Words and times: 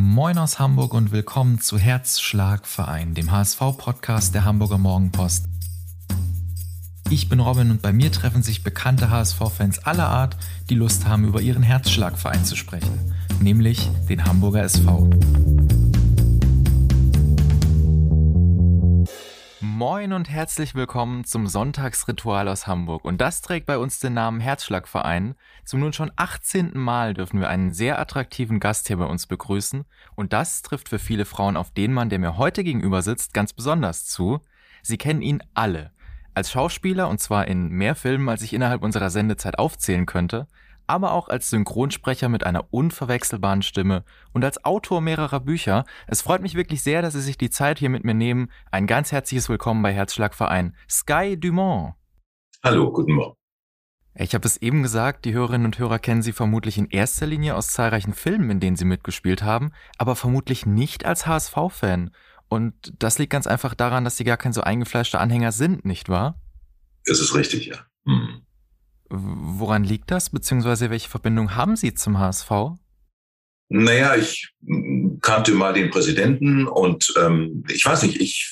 Moin 0.00 0.38
aus 0.38 0.60
Hamburg 0.60 0.94
und 0.94 1.10
willkommen 1.10 1.60
zu 1.60 1.76
Herzschlagverein, 1.76 3.14
dem 3.14 3.32
HSV-Podcast 3.32 4.32
der 4.32 4.44
Hamburger 4.44 4.78
Morgenpost. 4.78 5.46
Ich 7.10 7.28
bin 7.28 7.40
Robin 7.40 7.72
und 7.72 7.82
bei 7.82 7.92
mir 7.92 8.12
treffen 8.12 8.44
sich 8.44 8.62
bekannte 8.62 9.10
HSV-Fans 9.10 9.80
aller 9.80 10.06
Art, 10.06 10.36
die 10.70 10.76
Lust 10.76 11.08
haben, 11.08 11.24
über 11.24 11.40
ihren 11.40 11.64
Herzschlagverein 11.64 12.44
zu 12.44 12.54
sprechen, 12.54 13.12
nämlich 13.40 13.90
den 14.08 14.24
Hamburger 14.24 14.62
SV. 14.62 15.10
Moin 19.78 20.12
und 20.12 20.28
herzlich 20.28 20.74
willkommen 20.74 21.22
zum 21.22 21.46
Sonntagsritual 21.46 22.48
aus 22.48 22.66
Hamburg. 22.66 23.04
Und 23.04 23.20
das 23.20 23.42
trägt 23.42 23.66
bei 23.66 23.78
uns 23.78 24.00
den 24.00 24.12
Namen 24.12 24.40
Herzschlagverein. 24.40 25.36
Zum 25.64 25.78
nun 25.78 25.92
schon 25.92 26.10
18. 26.16 26.72
Mal 26.76 27.14
dürfen 27.14 27.38
wir 27.38 27.48
einen 27.48 27.72
sehr 27.72 28.00
attraktiven 28.00 28.58
Gast 28.58 28.88
hier 28.88 28.96
bei 28.96 29.04
uns 29.04 29.28
begrüßen. 29.28 29.84
Und 30.16 30.32
das 30.32 30.62
trifft 30.62 30.88
für 30.88 30.98
viele 30.98 31.24
Frauen 31.24 31.56
auf 31.56 31.70
den 31.70 31.92
Mann, 31.92 32.08
der 32.08 32.18
mir 32.18 32.36
heute 32.36 32.64
gegenüber 32.64 33.02
sitzt, 33.02 33.34
ganz 33.34 33.52
besonders 33.52 34.06
zu. 34.06 34.40
Sie 34.82 34.98
kennen 34.98 35.22
ihn 35.22 35.44
alle. 35.54 35.92
Als 36.34 36.50
Schauspieler, 36.50 37.08
und 37.08 37.20
zwar 37.20 37.46
in 37.46 37.68
mehr 37.68 37.94
Filmen, 37.94 38.28
als 38.28 38.42
ich 38.42 38.54
innerhalb 38.54 38.82
unserer 38.82 39.10
Sendezeit 39.10 39.60
aufzählen 39.60 40.06
könnte, 40.06 40.48
aber 40.88 41.12
auch 41.12 41.28
als 41.28 41.50
Synchronsprecher 41.50 42.28
mit 42.28 42.44
einer 42.44 42.72
unverwechselbaren 42.72 43.62
Stimme 43.62 44.04
und 44.32 44.44
als 44.44 44.64
Autor 44.64 45.00
mehrerer 45.00 45.40
Bücher. 45.40 45.84
Es 46.06 46.22
freut 46.22 46.42
mich 46.42 46.54
wirklich 46.54 46.82
sehr, 46.82 47.02
dass 47.02 47.14
Sie 47.14 47.20
sich 47.20 47.38
die 47.38 47.50
Zeit 47.50 47.78
hier 47.78 47.90
mit 47.90 48.04
mir 48.04 48.14
nehmen. 48.14 48.50
Ein 48.72 48.86
ganz 48.86 49.12
herzliches 49.12 49.48
Willkommen 49.48 49.82
bei 49.82 49.92
Herzschlagverein. 49.92 50.74
Sky 50.90 51.38
Dumont. 51.38 51.94
Hallo, 52.64 52.90
guten 52.90 53.12
Morgen. 53.12 53.36
Ich 54.14 54.34
habe 54.34 54.48
es 54.48 54.56
eben 54.56 54.82
gesagt, 54.82 55.26
die 55.26 55.34
Hörerinnen 55.34 55.66
und 55.66 55.78
Hörer 55.78 56.00
kennen 56.00 56.22
Sie 56.22 56.32
vermutlich 56.32 56.76
in 56.76 56.88
erster 56.90 57.26
Linie 57.26 57.54
aus 57.54 57.68
zahlreichen 57.68 58.14
Filmen, 58.14 58.50
in 58.50 58.58
denen 58.58 58.76
Sie 58.76 58.84
mitgespielt 58.84 59.42
haben, 59.42 59.70
aber 59.96 60.16
vermutlich 60.16 60.66
nicht 60.66 61.06
als 61.06 61.26
HSV-Fan. 61.26 62.10
Und 62.48 62.94
das 62.98 63.18
liegt 63.18 63.30
ganz 63.30 63.46
einfach 63.46 63.74
daran, 63.74 64.04
dass 64.04 64.16
Sie 64.16 64.24
gar 64.24 64.38
kein 64.38 64.52
so 64.52 64.62
eingefleischter 64.62 65.20
Anhänger 65.20 65.52
sind, 65.52 65.84
nicht 65.84 66.08
wahr? 66.08 66.40
Das 67.04 67.20
ist 67.20 67.34
richtig, 67.34 67.66
ja. 67.66 67.86
Hm. 68.06 68.42
Woran 69.10 69.84
liegt 69.84 70.10
das, 70.10 70.30
beziehungsweise 70.30 70.90
welche 70.90 71.08
Verbindung 71.08 71.54
haben 71.56 71.76
Sie 71.76 71.94
zum 71.94 72.18
HSV? 72.18 72.50
Naja, 73.70 74.16
ich 74.16 74.54
kannte 75.20 75.52
mal 75.52 75.74
den 75.74 75.90
Präsidenten 75.90 76.66
und 76.66 77.12
ähm, 77.20 77.64
ich 77.68 77.84
weiß 77.84 78.02
nicht, 78.02 78.20
ich, 78.20 78.50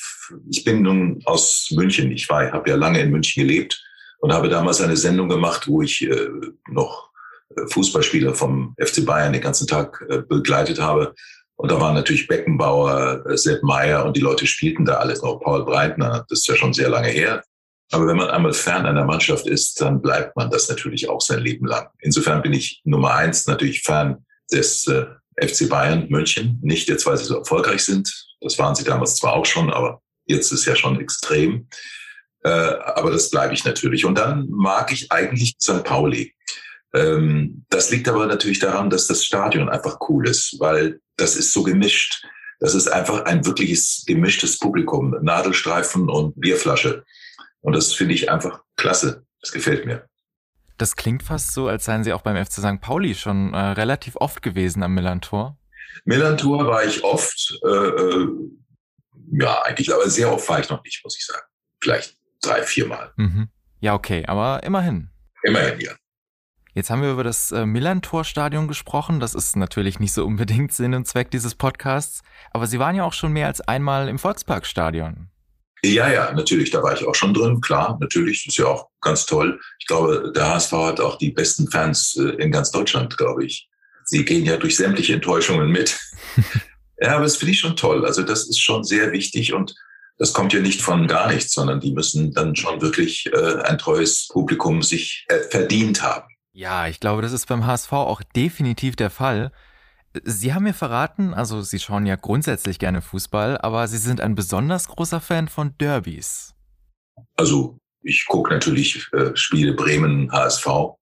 ich 0.50 0.64
bin 0.64 0.82
nun 0.82 1.22
aus 1.24 1.68
München. 1.74 2.10
Ich 2.10 2.28
war, 2.28 2.52
habe 2.52 2.68
ja 2.68 2.76
lange 2.76 3.00
in 3.00 3.10
München 3.10 3.42
gelebt 3.42 3.82
und 4.18 4.32
habe 4.32 4.48
damals 4.48 4.80
eine 4.80 4.96
Sendung 4.96 5.28
gemacht, 5.28 5.68
wo 5.68 5.80
ich 5.80 6.02
äh, 6.02 6.28
noch 6.68 7.10
äh, 7.56 7.66
Fußballspieler 7.68 8.34
vom 8.34 8.74
FC 8.78 9.06
Bayern 9.06 9.32
den 9.32 9.42
ganzen 9.42 9.66
Tag 9.66 10.04
äh, 10.08 10.18
begleitet 10.18 10.80
habe. 10.80 11.14
Und 11.56 11.70
da 11.70 11.80
waren 11.80 11.94
natürlich 11.94 12.28
Beckenbauer, 12.28 13.24
äh, 13.26 13.36
Sepp 13.38 13.62
Meyer 13.62 14.04
und 14.04 14.16
die 14.16 14.20
Leute 14.20 14.46
spielten 14.46 14.84
da 14.84 14.94
alles 14.94 15.22
noch. 15.22 15.40
Paul 15.40 15.64
Breitner, 15.64 16.26
das 16.28 16.40
ist 16.40 16.48
ja 16.48 16.56
schon 16.56 16.74
sehr 16.74 16.90
lange 16.90 17.08
her. 17.08 17.42
Aber 17.92 18.06
wenn 18.06 18.16
man 18.16 18.30
einmal 18.30 18.52
fern 18.52 18.86
einer 18.86 19.04
Mannschaft 19.04 19.46
ist, 19.46 19.80
dann 19.80 20.02
bleibt 20.02 20.36
man 20.36 20.50
das 20.50 20.68
natürlich 20.68 21.08
auch 21.08 21.20
sein 21.20 21.40
Leben 21.40 21.66
lang. 21.66 21.88
Insofern 22.00 22.42
bin 22.42 22.52
ich 22.52 22.80
Nummer 22.84 23.14
eins 23.14 23.46
natürlich 23.46 23.82
Fan 23.82 24.24
des 24.50 24.86
äh, 24.88 25.06
FC 25.40 25.68
Bayern 25.68 26.08
München. 26.08 26.58
Nicht 26.62 26.88
jetzt, 26.88 27.06
weil 27.06 27.16
sie 27.16 27.24
so 27.24 27.38
erfolgreich 27.38 27.84
sind. 27.84 28.12
Das 28.40 28.58
waren 28.58 28.74
sie 28.74 28.84
damals 28.84 29.16
zwar 29.16 29.34
auch 29.34 29.46
schon, 29.46 29.72
aber 29.72 30.02
jetzt 30.24 30.50
ist 30.52 30.64
ja 30.66 30.74
schon 30.74 31.00
extrem. 31.00 31.68
Äh, 32.42 32.48
aber 32.48 33.10
das 33.10 33.30
bleibe 33.30 33.54
ich 33.54 33.64
natürlich. 33.64 34.04
Und 34.04 34.16
dann 34.16 34.48
mag 34.50 34.92
ich 34.92 35.12
eigentlich 35.12 35.56
St. 35.62 35.84
Pauli. 35.84 36.34
Ähm, 36.94 37.64
das 37.68 37.90
liegt 37.90 38.08
aber 38.08 38.26
natürlich 38.26 38.58
daran, 38.58 38.90
dass 38.90 39.06
das 39.06 39.24
Stadion 39.24 39.68
einfach 39.68 39.98
cool 40.08 40.28
ist, 40.28 40.56
weil 40.58 41.00
das 41.16 41.36
ist 41.36 41.52
so 41.52 41.62
gemischt. 41.62 42.24
Das 42.58 42.74
ist 42.74 42.88
einfach 42.88 43.24
ein 43.26 43.44
wirkliches 43.44 44.04
gemischtes 44.06 44.58
Publikum. 44.58 45.14
Nadelstreifen 45.22 46.08
und 46.08 46.40
Bierflasche. 46.40 47.04
Und 47.66 47.72
das 47.72 47.92
finde 47.92 48.14
ich 48.14 48.30
einfach 48.30 48.62
klasse. 48.76 49.26
Das 49.40 49.50
gefällt 49.50 49.86
mir. 49.86 50.06
Das 50.78 50.94
klingt 50.94 51.24
fast 51.24 51.52
so, 51.52 51.66
als 51.66 51.84
seien 51.84 52.04
Sie 52.04 52.12
auch 52.12 52.22
beim 52.22 52.36
FC 52.36 52.52
St. 52.60 52.80
Pauli 52.80 53.16
schon 53.16 53.54
äh, 53.54 53.58
relativ 53.58 54.14
oft 54.14 54.40
gewesen 54.40 54.84
am 54.84 54.94
Millantor. 54.94 55.58
Millantor 56.04 56.68
war 56.68 56.84
ich 56.84 57.02
oft, 57.02 57.58
äh, 57.64 57.68
äh, 57.68 58.28
ja, 59.32 59.62
eigentlich, 59.62 59.92
aber 59.92 60.08
sehr 60.08 60.32
oft 60.32 60.48
war 60.48 60.60
ich 60.60 60.70
noch 60.70 60.84
nicht, 60.84 61.02
muss 61.02 61.18
ich 61.18 61.26
sagen. 61.26 61.44
Vielleicht 61.82 62.16
drei, 62.40 62.62
viermal. 62.62 63.12
Mhm. 63.16 63.48
Ja, 63.80 63.94
okay, 63.94 64.24
aber 64.26 64.62
immerhin. 64.62 65.10
Immerhin, 65.42 65.80
ja. 65.80 65.92
Jetzt 66.72 66.90
haben 66.90 67.02
wir 67.02 67.10
über 67.10 67.24
das 67.24 67.50
äh, 67.50 67.66
Millantor-Stadion 67.66 68.68
gesprochen. 68.68 69.18
Das 69.18 69.34
ist 69.34 69.56
natürlich 69.56 69.98
nicht 69.98 70.12
so 70.12 70.24
unbedingt 70.24 70.72
Sinn 70.72 70.94
und 70.94 71.08
Zweck 71.08 71.32
dieses 71.32 71.56
Podcasts. 71.56 72.22
Aber 72.52 72.68
Sie 72.68 72.78
waren 72.78 72.94
ja 72.94 73.02
auch 73.02 73.12
schon 73.12 73.32
mehr 73.32 73.48
als 73.48 73.60
einmal 73.60 74.08
im 74.08 74.20
Volksparkstadion. 74.20 75.30
Ja, 75.94 76.10
ja, 76.10 76.32
natürlich, 76.32 76.70
da 76.70 76.82
war 76.82 76.94
ich 76.94 77.06
auch 77.06 77.14
schon 77.14 77.34
drin, 77.34 77.60
klar, 77.60 77.96
natürlich, 78.00 78.44
das 78.44 78.54
ist 78.54 78.58
ja 78.58 78.66
auch 78.66 78.88
ganz 79.00 79.26
toll. 79.26 79.60
Ich 79.78 79.86
glaube, 79.86 80.32
der 80.34 80.54
HSV 80.54 80.72
hat 80.72 81.00
auch 81.00 81.16
die 81.16 81.30
besten 81.30 81.70
Fans 81.70 82.16
äh, 82.16 82.42
in 82.42 82.50
ganz 82.50 82.70
Deutschland, 82.70 83.16
glaube 83.16 83.44
ich. 83.44 83.68
Sie 84.04 84.24
gehen 84.24 84.44
ja 84.44 84.56
durch 84.56 84.76
sämtliche 84.76 85.14
Enttäuschungen 85.14 85.70
mit. 85.70 85.98
ja, 87.00 87.16
aber 87.16 87.24
das 87.24 87.36
finde 87.36 87.52
ich 87.52 87.60
schon 87.60 87.76
toll. 87.76 88.04
Also 88.04 88.22
das 88.22 88.48
ist 88.48 88.60
schon 88.60 88.84
sehr 88.84 89.12
wichtig 89.12 89.52
und 89.52 89.74
das 90.18 90.32
kommt 90.32 90.52
ja 90.52 90.60
nicht 90.60 90.80
von 90.80 91.06
gar 91.06 91.30
nichts, 91.30 91.52
sondern 91.52 91.80
die 91.80 91.92
müssen 91.92 92.32
dann 92.32 92.56
schon 92.56 92.80
wirklich 92.80 93.26
äh, 93.32 93.60
ein 93.62 93.78
treues 93.78 94.28
Publikum 94.28 94.82
sich 94.82 95.26
äh, 95.28 95.40
verdient 95.50 96.02
haben. 96.02 96.26
Ja, 96.52 96.88
ich 96.88 97.00
glaube, 97.00 97.20
das 97.20 97.32
ist 97.32 97.46
beim 97.46 97.66
HSV 97.66 97.92
auch 97.92 98.22
definitiv 98.34 98.96
der 98.96 99.10
Fall. 99.10 99.52
Sie 100.24 100.54
haben 100.54 100.64
mir 100.64 100.74
verraten, 100.74 101.34
also 101.34 101.62
Sie 101.62 101.78
schauen 101.78 102.06
ja 102.06 102.16
grundsätzlich 102.16 102.78
gerne 102.78 103.02
Fußball, 103.02 103.58
aber 103.58 103.86
Sie 103.88 103.98
sind 103.98 104.20
ein 104.20 104.34
besonders 104.34 104.88
großer 104.88 105.20
Fan 105.20 105.48
von 105.48 105.76
Derbys. 105.78 106.54
Also 107.36 107.78
ich 108.02 108.26
gucke 108.26 108.52
natürlich 108.52 109.08
äh, 109.12 109.34
Spiele 109.34 109.74
Bremen, 109.74 110.30
HSV 110.32 110.96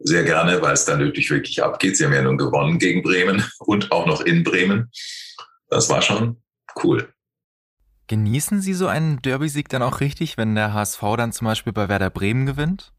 sehr 0.00 0.24
gerne, 0.24 0.60
weil 0.62 0.72
es 0.72 0.84
dann 0.84 1.00
wirklich 1.00 1.30
wirklich 1.30 1.62
abgeht. 1.62 1.96
Sie 1.96 2.04
haben 2.04 2.14
ja 2.14 2.22
nun 2.22 2.38
gewonnen 2.38 2.78
gegen 2.78 3.02
Bremen 3.02 3.44
und 3.58 3.92
auch 3.92 4.06
noch 4.06 4.22
in 4.22 4.42
Bremen. 4.42 4.90
Das 5.68 5.88
war 5.90 6.02
schon 6.02 6.42
cool. 6.82 7.12
Genießen 8.06 8.60
Sie 8.60 8.74
so 8.74 8.88
einen 8.88 9.22
Derby-Sieg 9.22 9.68
dann 9.68 9.82
auch 9.82 10.00
richtig, 10.00 10.36
wenn 10.36 10.54
der 10.54 10.72
HSV 10.72 11.00
dann 11.16 11.32
zum 11.32 11.44
Beispiel 11.44 11.72
bei 11.72 11.88
Werder 11.88 12.10
Bremen 12.10 12.46
gewinnt? 12.46 12.92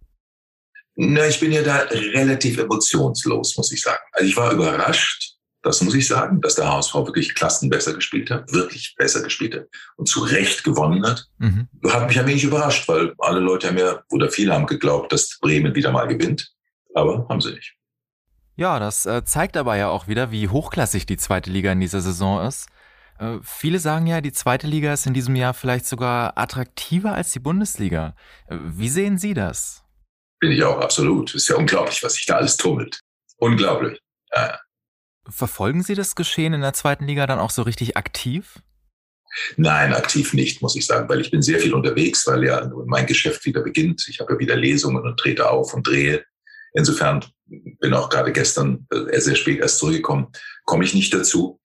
Na, 1.03 1.25
ich 1.25 1.39
bin 1.39 1.51
ja 1.51 1.63
da 1.63 1.77
relativ 2.13 2.59
emotionslos, 2.59 3.57
muss 3.57 3.71
ich 3.71 3.81
sagen. 3.81 4.03
Also 4.11 4.27
ich 4.27 4.37
war 4.37 4.51
überrascht, 4.51 5.35
das 5.63 5.81
muss 5.81 5.95
ich 5.95 6.07
sagen, 6.07 6.41
dass 6.41 6.53
der 6.53 6.71
HSV 6.71 6.93
wirklich 6.93 7.33
Klassen 7.33 7.71
besser 7.71 7.95
gespielt 7.95 8.29
hat, 8.29 8.53
wirklich 8.53 8.93
besser 8.95 9.23
gespielt 9.23 9.55
hat 9.55 9.65
und 9.97 10.07
zu 10.07 10.19
Recht 10.19 10.63
gewonnen 10.63 11.03
hat. 11.03 11.25
Mhm. 11.39 11.67
Hat 11.89 12.07
mich 12.07 12.19
ein 12.19 12.27
wenig 12.27 12.43
überrascht, 12.43 12.87
weil 12.87 13.15
alle 13.17 13.39
Leute 13.39 13.69
haben 13.69 13.79
ja, 13.79 14.03
oder 14.11 14.29
viele 14.29 14.53
haben 14.53 14.67
geglaubt, 14.67 15.11
dass 15.11 15.39
Bremen 15.41 15.73
wieder 15.73 15.91
mal 15.91 16.07
gewinnt. 16.07 16.51
Aber 16.93 17.25
haben 17.27 17.41
sie 17.41 17.53
nicht. 17.53 17.73
Ja, 18.55 18.77
das 18.77 19.07
äh, 19.07 19.23
zeigt 19.25 19.57
aber 19.57 19.75
ja 19.77 19.89
auch 19.89 20.07
wieder, 20.07 20.31
wie 20.31 20.49
hochklassig 20.49 21.07
die 21.07 21.17
zweite 21.17 21.49
Liga 21.49 21.71
in 21.71 21.79
dieser 21.79 22.01
Saison 22.01 22.45
ist. 22.45 22.67
Äh, 23.17 23.39
viele 23.41 23.79
sagen 23.79 24.05
ja, 24.05 24.21
die 24.21 24.33
zweite 24.33 24.67
Liga 24.67 24.93
ist 24.93 25.07
in 25.07 25.15
diesem 25.15 25.35
Jahr 25.35 25.55
vielleicht 25.55 25.87
sogar 25.87 26.37
attraktiver 26.37 27.15
als 27.15 27.31
die 27.31 27.39
Bundesliga. 27.39 28.13
Äh, 28.45 28.57
wie 28.61 28.89
sehen 28.89 29.17
Sie 29.17 29.33
das? 29.33 29.80
Bin 30.41 30.51
ich 30.51 30.63
auch 30.63 30.81
absolut. 30.81 31.33
Ist 31.33 31.47
ja 31.47 31.55
unglaublich, 31.55 32.03
was 32.03 32.15
sich 32.15 32.25
da 32.25 32.35
alles 32.35 32.57
tummelt. 32.57 32.99
Unglaublich. 33.37 33.99
Ja. 34.35 34.59
Verfolgen 35.29 35.83
Sie 35.83 35.95
das 35.95 36.15
Geschehen 36.15 36.53
in 36.53 36.61
der 36.61 36.73
zweiten 36.73 37.05
Liga 37.05 37.27
dann 37.27 37.39
auch 37.39 37.51
so 37.51 37.61
richtig 37.61 37.95
aktiv? 37.95 38.59
Nein, 39.55 39.93
aktiv 39.93 40.33
nicht, 40.33 40.61
muss 40.61 40.75
ich 40.75 40.85
sagen, 40.85 41.07
weil 41.07 41.21
ich 41.21 41.31
bin 41.31 41.41
sehr 41.41 41.59
viel 41.59 41.73
unterwegs, 41.73 42.27
weil 42.27 42.43
ja 42.43 42.69
mein 42.85 43.05
Geschäft 43.05 43.45
wieder 43.45 43.61
beginnt. 43.61 44.05
Ich 44.09 44.19
habe 44.19 44.33
ja 44.33 44.39
wieder 44.39 44.55
Lesungen 44.55 45.03
und 45.03 45.17
trete 45.17 45.49
auf 45.49 45.73
und 45.73 45.87
drehe. 45.87 46.25
Insofern 46.73 47.23
bin 47.45 47.93
auch 47.93 48.09
gerade 48.09 48.31
gestern 48.31 48.87
äh, 48.91 49.19
sehr 49.19 49.35
spät 49.35 49.59
erst 49.59 49.77
zurückgekommen. 49.77 50.27
Komme 50.65 50.83
ich 50.83 50.93
nicht 50.93 51.13
dazu. 51.13 51.61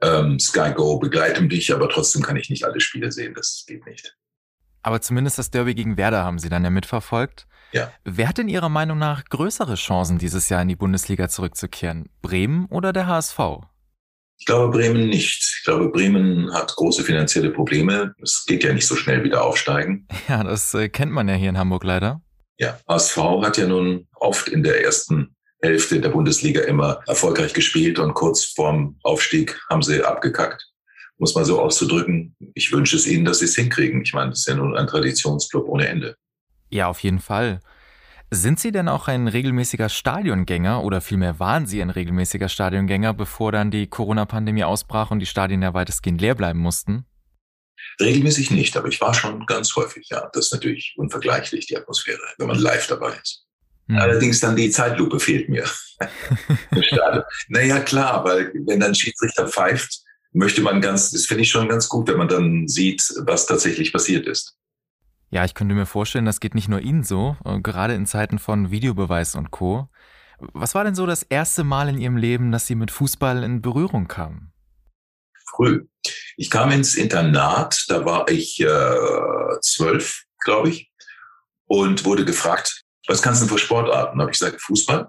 Ähm, 0.00 0.38
Sky 0.38 0.72
Go 0.74 0.98
begleitet 0.98 1.48
mich, 1.48 1.72
aber 1.74 1.88
trotzdem 1.88 2.22
kann 2.22 2.36
ich 2.36 2.50
nicht 2.50 2.64
alle 2.64 2.80
Spiele 2.80 3.10
sehen. 3.12 3.34
Das 3.34 3.64
geht 3.66 3.84
nicht. 3.84 4.16
Aber 4.82 5.00
zumindest 5.00 5.38
das 5.38 5.50
Derby 5.50 5.74
gegen 5.74 5.96
Werder 5.96 6.24
haben 6.24 6.38
Sie 6.38 6.48
dann 6.48 6.64
ja 6.64 6.70
mitverfolgt. 6.70 7.46
Ja. 7.72 7.90
Wer 8.04 8.28
hat 8.28 8.38
in 8.38 8.48
Ihrer 8.48 8.68
Meinung 8.68 8.98
nach 8.98 9.24
größere 9.24 9.74
Chancen, 9.74 10.18
dieses 10.18 10.48
Jahr 10.48 10.62
in 10.62 10.68
die 10.68 10.76
Bundesliga 10.76 11.28
zurückzukehren? 11.28 12.08
Bremen 12.20 12.66
oder 12.66 12.92
der 12.92 13.06
HSV? 13.06 13.38
Ich 14.38 14.46
glaube 14.46 14.76
Bremen 14.76 15.08
nicht. 15.08 15.56
Ich 15.58 15.64
glaube, 15.64 15.88
Bremen 15.90 16.52
hat 16.52 16.74
große 16.74 17.04
finanzielle 17.04 17.50
Probleme. 17.50 18.12
Es 18.20 18.44
geht 18.44 18.64
ja 18.64 18.72
nicht 18.72 18.86
so 18.86 18.96
schnell 18.96 19.22
wieder 19.24 19.44
aufsteigen. 19.44 20.08
Ja, 20.28 20.42
das 20.42 20.74
äh, 20.74 20.88
kennt 20.88 21.12
man 21.12 21.28
ja 21.28 21.34
hier 21.34 21.50
in 21.50 21.58
Hamburg 21.58 21.84
leider. 21.84 22.22
Ja, 22.58 22.78
HSV 22.88 23.16
hat 23.42 23.56
ja 23.56 23.66
nun 23.66 24.08
oft 24.14 24.48
in 24.48 24.62
der 24.62 24.84
ersten 24.84 25.36
Hälfte 25.60 26.00
der 26.00 26.08
Bundesliga 26.08 26.62
immer 26.62 27.00
erfolgreich 27.06 27.54
gespielt 27.54 27.98
und 27.98 28.14
kurz 28.14 28.44
vorm 28.44 28.98
Aufstieg 29.04 29.60
haben 29.70 29.82
sie 29.82 30.02
abgekackt. 30.02 30.68
Muss 31.18 31.34
man 31.36 31.44
so 31.44 31.60
auszudrücken. 31.60 32.34
Ich 32.54 32.72
wünsche 32.72 32.96
es 32.96 33.06
ihnen, 33.06 33.24
dass 33.24 33.38
sie 33.38 33.44
es 33.44 33.54
hinkriegen. 33.54 34.02
Ich 34.02 34.12
meine, 34.12 34.30
das 34.30 34.40
ist 34.40 34.48
ja 34.48 34.56
nun 34.56 34.76
ein 34.76 34.88
Traditionsclub 34.88 35.68
ohne 35.68 35.86
Ende. 35.86 36.16
Ja, 36.72 36.88
auf 36.88 37.00
jeden 37.00 37.20
Fall. 37.20 37.60
Sind 38.30 38.58
Sie 38.58 38.72
denn 38.72 38.88
auch 38.88 39.06
ein 39.06 39.28
regelmäßiger 39.28 39.90
Stadiongänger 39.90 40.82
oder 40.82 41.02
vielmehr 41.02 41.38
waren 41.38 41.66
Sie 41.66 41.82
ein 41.82 41.90
regelmäßiger 41.90 42.48
Stadiongänger, 42.48 43.12
bevor 43.12 43.52
dann 43.52 43.70
die 43.70 43.88
Corona-Pandemie 43.88 44.64
ausbrach 44.64 45.10
und 45.10 45.18
die 45.18 45.26
Stadien 45.26 45.60
ja 45.60 45.74
weitestgehend 45.74 46.22
leer 46.22 46.34
bleiben 46.34 46.60
mussten? 46.60 47.04
Regelmäßig 48.00 48.50
nicht, 48.50 48.74
aber 48.78 48.88
ich 48.88 49.02
war 49.02 49.12
schon 49.12 49.44
ganz 49.44 49.76
häufig, 49.76 50.08
ja. 50.08 50.30
Das 50.32 50.46
ist 50.46 50.52
natürlich 50.52 50.94
unvergleichlich, 50.96 51.66
die 51.66 51.76
Atmosphäre, 51.76 52.22
wenn 52.38 52.46
man 52.46 52.58
live 52.58 52.86
dabei 52.86 53.12
ist. 53.22 53.44
Mhm. 53.88 53.98
Allerdings 53.98 54.40
dann 54.40 54.56
die 54.56 54.70
Zeitlupe 54.70 55.20
fehlt 55.20 55.50
mir. 55.50 55.66
naja, 57.48 57.80
klar, 57.80 58.24
weil 58.24 58.50
wenn 58.66 58.80
dann 58.80 58.94
Schiedsrichter 58.94 59.46
pfeift, 59.46 60.00
möchte 60.32 60.62
man 60.62 60.80
ganz, 60.80 61.10
das 61.10 61.26
finde 61.26 61.42
ich 61.42 61.50
schon 61.50 61.68
ganz 61.68 61.86
gut, 61.86 62.08
wenn 62.08 62.16
man 62.16 62.28
dann 62.28 62.66
sieht, 62.66 63.02
was 63.26 63.44
tatsächlich 63.44 63.92
passiert 63.92 64.26
ist. 64.26 64.56
Ja, 65.32 65.46
ich 65.46 65.54
könnte 65.54 65.74
mir 65.74 65.86
vorstellen, 65.86 66.26
das 66.26 66.40
geht 66.40 66.54
nicht 66.54 66.68
nur 66.68 66.80
Ihnen 66.80 67.04
so, 67.04 67.38
äh, 67.46 67.58
gerade 67.58 67.94
in 67.94 68.04
Zeiten 68.04 68.38
von 68.38 68.70
Videobeweis 68.70 69.34
und 69.34 69.50
Co. 69.50 69.88
Was 70.38 70.74
war 70.74 70.84
denn 70.84 70.94
so 70.94 71.06
das 71.06 71.22
erste 71.22 71.64
Mal 71.64 71.88
in 71.88 71.98
Ihrem 71.98 72.18
Leben, 72.18 72.52
dass 72.52 72.66
Sie 72.66 72.74
mit 72.74 72.90
Fußball 72.90 73.42
in 73.42 73.62
Berührung 73.62 74.08
kamen? 74.08 74.52
Früh. 75.48 75.86
Ich 76.36 76.50
kam 76.50 76.70
ins 76.70 76.96
Internat, 76.96 77.86
da 77.88 78.04
war 78.04 78.28
ich 78.28 78.60
äh, 78.60 79.60
zwölf, 79.62 80.24
glaube 80.44 80.68
ich, 80.68 80.92
und 81.64 82.04
wurde 82.04 82.26
gefragt, 82.26 82.82
was 83.06 83.22
kannst 83.22 83.40
du 83.40 83.46
denn 83.46 83.54
für 83.54 83.58
Sportarten? 83.58 84.18
Da 84.18 84.24
habe 84.24 84.32
ich 84.32 84.38
gesagt, 84.38 84.60
Fußball. 84.60 85.08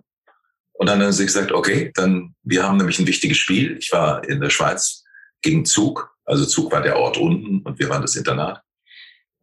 Und 0.73 0.87
dann 0.87 1.01
haben 1.01 1.11
sie 1.11 1.25
gesagt, 1.25 1.51
okay, 1.51 1.91
dann, 1.95 2.33
wir 2.43 2.63
haben 2.63 2.77
nämlich 2.77 2.97
ein 2.97 3.07
wichtiges 3.07 3.37
Spiel. 3.37 3.77
Ich 3.77 3.91
war 3.91 4.23
in 4.23 4.39
der 4.39 4.49
Schweiz 4.49 5.03
gegen 5.41 5.65
Zug. 5.65 6.15
Also 6.23 6.45
Zug 6.45 6.71
war 6.71 6.81
der 6.81 6.95
Ort 6.95 7.17
unten 7.17 7.59
und 7.61 7.77
wir 7.77 7.89
waren 7.89 8.01
das 8.01 8.15
Internat. 8.15 8.61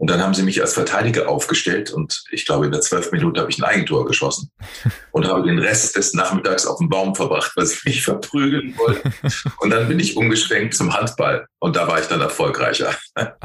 Und 0.01 0.09
dann 0.09 0.23
haben 0.23 0.33
sie 0.33 0.43
mich 0.43 0.63
als 0.63 0.73
Verteidiger 0.73 1.29
aufgestellt 1.29 1.91
und 1.91 2.25
ich 2.31 2.47
glaube, 2.47 2.65
in 2.65 2.73
der 2.73 2.81
zwölf 2.81 3.13
Minuten 3.13 3.39
habe 3.39 3.51
ich 3.51 3.59
ein 3.59 3.65
Eigentor 3.65 4.07
geschossen 4.07 4.51
und 5.13 5.29
habe 5.29 5.47
den 5.47 5.59
Rest 5.59 5.95
des 5.95 6.15
Nachmittags 6.15 6.67
auf 6.67 6.79
dem 6.79 6.89
Baum 6.89 7.15
verbracht, 7.15 7.53
weil 7.55 7.67
sie 7.67 7.77
mich 7.85 8.03
verprügeln 8.03 8.75
wollten. 8.79 9.13
Und 9.59 9.69
dann 9.69 9.89
bin 9.89 10.01
ich 10.01 10.17
umgeschwenkt 10.17 10.73
zum 10.73 10.95
Handball 10.95 11.47
und 11.59 11.77
da 11.77 11.87
war 11.87 12.01
ich 12.01 12.07
dann 12.07 12.23
erfolgreicher. 12.23 12.95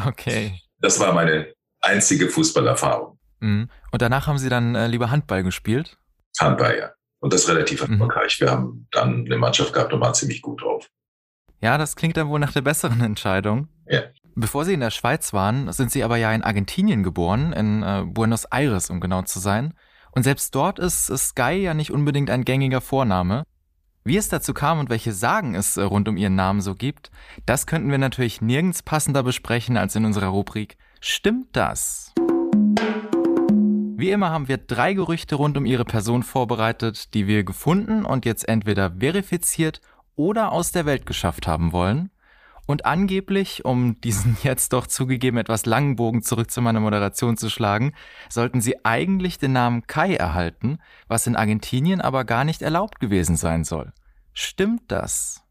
Okay. 0.06 0.58
Das 0.80 0.98
war 1.02 1.12
meine 1.12 1.54
einzige 1.82 2.30
Fußballerfahrung. 2.30 3.20
Mhm. 3.42 3.70
Und 3.92 4.02
danach 4.02 4.28
haben 4.28 4.38
Sie 4.38 4.50
dann 4.50 4.76
äh, 4.76 4.88
lieber 4.88 5.12
Handball 5.12 5.44
gespielt? 5.44 5.98
Handball, 6.40 6.78
ja. 6.78 6.92
Und 7.20 7.34
das 7.34 7.50
relativ 7.50 7.86
mhm. 7.86 7.94
erfolgreich. 7.94 8.40
Wir 8.40 8.50
haben 8.50 8.88
dann 8.92 9.26
eine 9.26 9.36
Mannschaft 9.38 9.74
gehabt 9.74 9.92
und 9.92 10.00
waren 10.00 10.14
ziemlich 10.14 10.42
gut 10.42 10.62
drauf. 10.62 10.88
Ja, 11.60 11.78
das 11.78 11.98
klingt 11.98 12.16
dann 12.16 12.30
wohl 12.30 12.40
nach 12.40 12.54
der 12.54 12.62
besseren 12.62 13.02
Entscheidung. 13.02 13.68
Ja. 13.88 14.04
Bevor 14.38 14.66
Sie 14.66 14.74
in 14.74 14.82
der 14.82 14.92
Schweiz 14.92 15.32
waren, 15.32 15.72
sind 15.72 15.92
Sie 15.92 16.04
aber 16.04 16.18
ja 16.18 16.34
in 16.34 16.44
Argentinien 16.44 17.04
geboren, 17.04 17.54
in 17.54 17.84
äh, 17.84 18.04
Buenos 18.06 18.44
Aires, 18.44 18.90
um 18.90 19.00
genau 19.00 19.22
zu 19.22 19.40
sein. 19.40 19.74
Und 20.12 20.24
selbst 20.24 20.54
dort 20.54 20.78
ist, 20.78 21.08
Sky 21.08 21.54
ja 21.54 21.74
nicht 21.74 21.92
unbedingt 21.92 22.30
ein 22.30 22.44
gängiger 22.44 22.82
Vorname. 22.82 23.44
Wie 24.04 24.18
es 24.18 24.28
dazu 24.28 24.54
kam 24.54 24.80
und 24.80 24.90
welche 24.90 25.14
Sagen 25.14 25.56
es 25.56 25.78
äh, 25.78 25.84
rund 25.84 26.10
um 26.10 26.18
Ihren 26.18 26.36
Namen 26.36 26.60
so 26.60 26.76
gibt, 26.76 27.12
das 27.46 27.66
könnten 27.66 27.90
wir 27.90 27.98
natürlich 27.98 28.42
nirgends 28.42 28.84
passender 28.84 29.24
besprechen 29.24 29.78
als 29.78 29.96
in 29.96 30.04
unserer 30.04 30.28
Rubrik 30.28 30.78
Stimmt 31.00 31.56
das? 31.56 32.14
Wie 33.98 34.12
immer 34.12 34.32
haben 34.32 34.50
wir 34.50 34.58
drei 34.58 34.94
Gerüchte 34.94 35.36
rund 35.36 35.56
um 35.56 35.66
Ihre 35.66 35.86
Person 35.86 36.24
vorbereitet, 36.24 37.14
die 37.14 37.26
wir 37.28 37.46
gefunden 37.46 38.04
und 38.04 38.26
jetzt 38.26 38.50
entweder 38.50 38.92
verifiziert 39.00 39.80
oder 40.18 40.52
aus 40.52 40.74
der 40.74 40.86
Welt 40.86 41.06
geschafft 41.06 41.48
haben 41.48 41.72
wollen. 41.72 42.10
Und 42.68 42.86
angeblich, 42.86 43.64
um 43.66 44.00
diesen 44.02 44.38
jetzt 44.44 44.74
doch 44.74 44.88
zugegeben 44.88 45.38
etwas 45.38 45.66
langen 45.66 45.96
Bogen 45.96 46.22
zurück 46.22 46.52
zu 46.52 46.62
meiner 46.62 46.80
Moderation 46.80 47.38
zu 47.38 47.50
schlagen, 47.50 47.94
sollten 48.30 48.62
sie 48.62 48.84
eigentlich 48.84 49.38
den 49.38 49.54
Namen 49.54 49.86
Kai 49.88 50.16
erhalten, 50.16 50.80
was 51.08 51.28
in 51.28 51.36
Argentinien 51.36 52.02
aber 52.02 52.26
gar 52.26 52.44
nicht 52.44 52.62
erlaubt 52.62 53.00
gewesen 53.00 53.36
sein 53.36 53.64
soll. 53.64 53.94
Stimmt 54.34 54.84
das? 54.88 55.42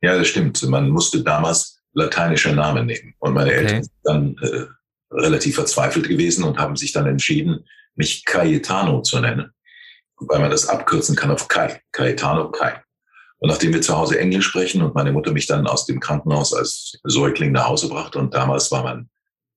Ja, 0.00 0.16
das 0.16 0.28
stimmt. 0.28 0.62
Man 0.62 0.90
musste 0.90 1.22
damals 1.22 1.82
lateinische 1.94 2.52
Namen 2.52 2.86
nehmen. 2.86 3.14
Und 3.18 3.34
meine 3.34 3.50
okay. 3.50 3.58
Eltern 3.58 3.82
sind 3.82 3.94
dann 4.02 4.36
äh, 4.42 4.66
relativ 5.10 5.56
verzweifelt 5.56 6.08
gewesen 6.08 6.44
und 6.44 6.58
haben 6.58 6.76
sich 6.76 6.92
dann 6.92 7.06
entschieden, 7.06 7.64
mich 7.94 8.24
Cayetano 8.24 9.02
zu 9.02 9.20
nennen, 9.20 9.52
weil 10.16 10.40
man 10.40 10.50
das 10.50 10.68
abkürzen 10.68 11.16
kann 11.16 11.30
auf 11.30 11.48
Kai. 11.48 11.80
Cayetano 11.92 12.50
Kai. 12.50 12.83
Und 13.44 13.50
nachdem 13.50 13.74
wir 13.74 13.82
zu 13.82 13.94
Hause 13.94 14.18
Englisch 14.18 14.46
sprechen 14.46 14.80
und 14.80 14.94
meine 14.94 15.12
Mutter 15.12 15.30
mich 15.30 15.46
dann 15.46 15.66
aus 15.66 15.84
dem 15.84 16.00
Krankenhaus 16.00 16.54
als 16.54 16.98
Säugling 17.04 17.52
nach 17.52 17.68
Hause 17.68 17.90
brachte 17.90 18.18
und 18.18 18.32
damals 18.32 18.72
war 18.72 18.82
mein 18.82 19.10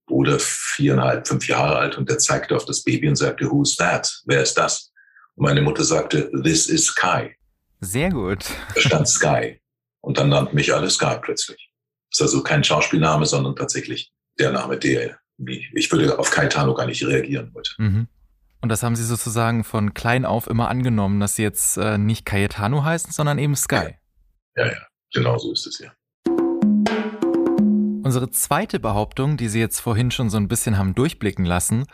Bruder 0.07 0.39
viereinhalb, 0.41 1.25
fünf 1.25 1.47
Jahre 1.47 1.77
alt 1.77 1.97
und 1.97 2.09
der 2.09 2.17
zeigte 2.17 2.53
auf 2.53 2.65
das 2.65 2.83
Baby 2.83 3.07
und 3.07 3.15
sagte, 3.15 3.49
who's 3.49 3.77
that? 3.77 4.13
Wer 4.25 4.43
ist 4.43 4.55
das? 4.55 4.91
Und 5.35 5.45
meine 5.45 5.61
Mutter 5.61 5.85
sagte, 5.85 6.29
this 6.43 6.67
is 6.67 6.93
Kai. 6.93 7.37
Sehr 7.79 8.09
gut. 8.09 8.43
Da 8.75 8.81
stand 8.81 9.07
Sky. 9.07 9.61
Und 10.01 10.17
dann 10.17 10.27
nannten 10.27 10.57
mich 10.57 10.73
alle 10.73 10.89
Sky 10.89 11.15
plötzlich. 11.21 11.71
Das 12.11 12.19
ist 12.19 12.21
also 12.23 12.43
kein 12.43 12.65
Schauspielname, 12.65 13.25
sondern 13.25 13.55
tatsächlich 13.55 14.11
der 14.37 14.51
Name, 14.51 14.77
der 14.77 15.17
ich 15.47 15.89
würde 15.89 16.19
auf 16.19 16.29
Kai 16.29 16.47
Tano 16.47 16.73
gar 16.73 16.87
nicht 16.87 17.07
reagieren 17.07 17.53
wollte. 17.53 17.71
Mhm. 17.77 18.09
Und 18.61 18.69
das 18.69 18.83
haben 18.83 18.95
Sie 18.95 19.05
sozusagen 19.05 19.63
von 19.63 19.93
klein 19.93 20.25
auf 20.25 20.47
immer 20.47 20.69
angenommen, 20.69 21.19
dass 21.19 21.35
Sie 21.35 21.43
jetzt 21.43 21.77
äh, 21.77 21.97
nicht 21.97 22.25
Cayetano 22.25 22.83
heißen, 22.83 23.11
sondern 23.11 23.37
eben 23.37 23.55
Sky. 23.55 23.95
Ja, 24.55 24.65
ja, 24.65 24.87
genau 25.13 25.37
so 25.37 25.51
ist 25.51 25.67
es 25.67 25.79
ja. 25.79 25.91
Unsere 28.03 28.31
zweite 28.31 28.79
Behauptung, 28.79 29.37
die 29.37 29.49
Sie 29.49 29.59
jetzt 29.59 29.79
vorhin 29.79 30.11
schon 30.11 30.29
so 30.29 30.37
ein 30.37 30.47
bisschen 30.47 30.77
haben 30.77 30.95
durchblicken 30.95 31.45
lassen, 31.45 31.85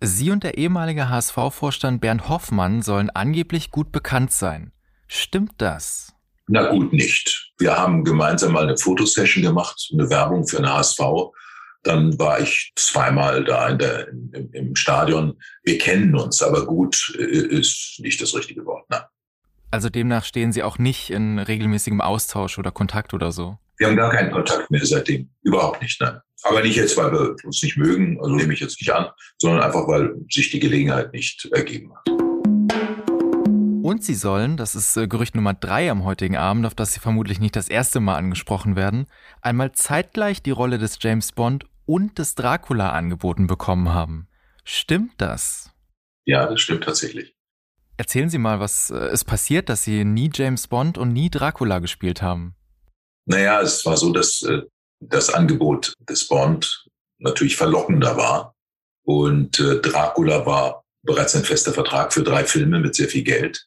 Sie 0.00 0.30
und 0.30 0.44
der 0.44 0.58
ehemalige 0.58 1.08
HSV-Vorstand 1.08 2.00
Bernd 2.00 2.28
Hoffmann 2.28 2.82
sollen 2.82 3.10
angeblich 3.10 3.70
gut 3.70 3.92
bekannt 3.92 4.30
sein. 4.30 4.72
Stimmt 5.08 5.54
das? 5.58 6.12
Na 6.48 6.70
gut, 6.70 6.92
nicht. 6.92 7.52
Wir 7.58 7.76
haben 7.76 8.04
gemeinsam 8.04 8.52
mal 8.52 8.62
eine 8.62 8.76
Fotosession 8.76 9.42
gemacht, 9.42 9.90
eine 9.92 10.08
Werbung 10.08 10.46
für 10.46 10.58
eine 10.58 10.72
HSV 10.72 11.00
dann 11.86 12.18
war 12.18 12.40
ich 12.40 12.72
zweimal 12.76 13.44
da 13.44 13.68
in 13.68 13.78
der, 13.78 14.08
im, 14.08 14.50
im 14.52 14.76
Stadion. 14.76 15.38
Wir 15.62 15.78
kennen 15.78 16.14
uns, 16.16 16.42
aber 16.42 16.66
gut 16.66 17.14
äh, 17.18 17.22
ist 17.22 17.98
nicht 18.00 18.20
das 18.20 18.34
richtige 18.34 18.64
Wort. 18.66 18.84
Nein. 18.90 19.02
Also 19.70 19.88
demnach 19.88 20.24
stehen 20.24 20.52
Sie 20.52 20.62
auch 20.62 20.78
nicht 20.78 21.10
in 21.10 21.38
regelmäßigem 21.38 22.00
Austausch 22.00 22.58
oder 22.58 22.70
Kontakt 22.70 23.14
oder 23.14 23.32
so? 23.32 23.58
Wir 23.78 23.88
haben 23.88 23.96
gar 23.96 24.10
keinen 24.10 24.30
Kontakt 24.30 24.70
mehr 24.70 24.84
seitdem. 24.84 25.28
Überhaupt 25.42 25.82
nicht, 25.82 26.00
nein. 26.00 26.18
Aber 26.42 26.62
nicht 26.62 26.76
jetzt, 26.76 26.96
weil 26.96 27.12
wir 27.12 27.36
uns 27.44 27.62
nicht 27.62 27.76
mögen, 27.76 28.18
also 28.20 28.34
nehme 28.34 28.54
ich 28.54 28.60
jetzt 28.60 28.80
nicht 28.80 28.92
an, 28.92 29.08
sondern 29.38 29.62
einfach, 29.62 29.86
weil 29.86 30.14
sich 30.30 30.50
die 30.50 30.60
Gelegenheit 30.60 31.12
nicht 31.12 31.46
ergeben 31.52 31.92
hat. 31.94 32.08
Und 33.82 34.02
sie 34.02 34.14
sollen, 34.14 34.56
das 34.56 34.74
ist 34.74 34.96
äh, 34.96 35.06
Gerücht 35.06 35.36
Nummer 35.36 35.54
drei 35.54 35.90
am 35.90 36.04
heutigen 36.04 36.36
Abend, 36.36 36.66
auf 36.66 36.74
das 36.74 36.92
sie 36.92 37.00
vermutlich 37.00 37.38
nicht 37.38 37.54
das 37.54 37.68
erste 37.68 38.00
Mal 38.00 38.16
angesprochen 38.16 38.74
werden, 38.74 39.06
einmal 39.42 39.72
zeitgleich 39.72 40.42
die 40.42 40.50
Rolle 40.50 40.78
des 40.78 40.98
James 41.00 41.32
Bond 41.32 41.66
und 41.86 42.18
des 42.18 42.34
Dracula 42.34 42.90
angeboten 42.90 43.46
bekommen 43.46 43.94
haben. 43.94 44.28
Stimmt 44.64 45.12
das? 45.18 45.72
Ja, 46.24 46.46
das 46.46 46.60
stimmt 46.60 46.84
tatsächlich. 46.84 47.34
Erzählen 47.96 48.28
Sie 48.28 48.38
mal, 48.38 48.60
was 48.60 48.90
äh, 48.90 49.12
ist 49.12 49.24
passiert, 49.24 49.68
dass 49.68 49.84
Sie 49.84 50.04
nie 50.04 50.30
James 50.32 50.68
Bond 50.68 50.98
und 50.98 51.12
nie 51.12 51.30
Dracula 51.30 51.78
gespielt 51.78 52.20
haben? 52.20 52.54
Naja, 53.24 53.60
es 53.62 53.86
war 53.86 53.96
so, 53.96 54.12
dass 54.12 54.42
äh, 54.42 54.62
das 55.00 55.32
Angebot 55.32 55.94
des 56.00 56.28
Bond 56.28 56.86
natürlich 57.18 57.56
verlockender 57.56 58.16
war. 58.16 58.54
Und 59.04 59.58
äh, 59.60 59.80
Dracula 59.80 60.44
war 60.44 60.84
bereits 61.02 61.36
ein 61.36 61.44
fester 61.44 61.72
Vertrag 61.72 62.12
für 62.12 62.22
drei 62.22 62.44
Filme 62.44 62.80
mit 62.80 62.94
sehr 62.94 63.08
viel 63.08 63.22
Geld. 63.22 63.66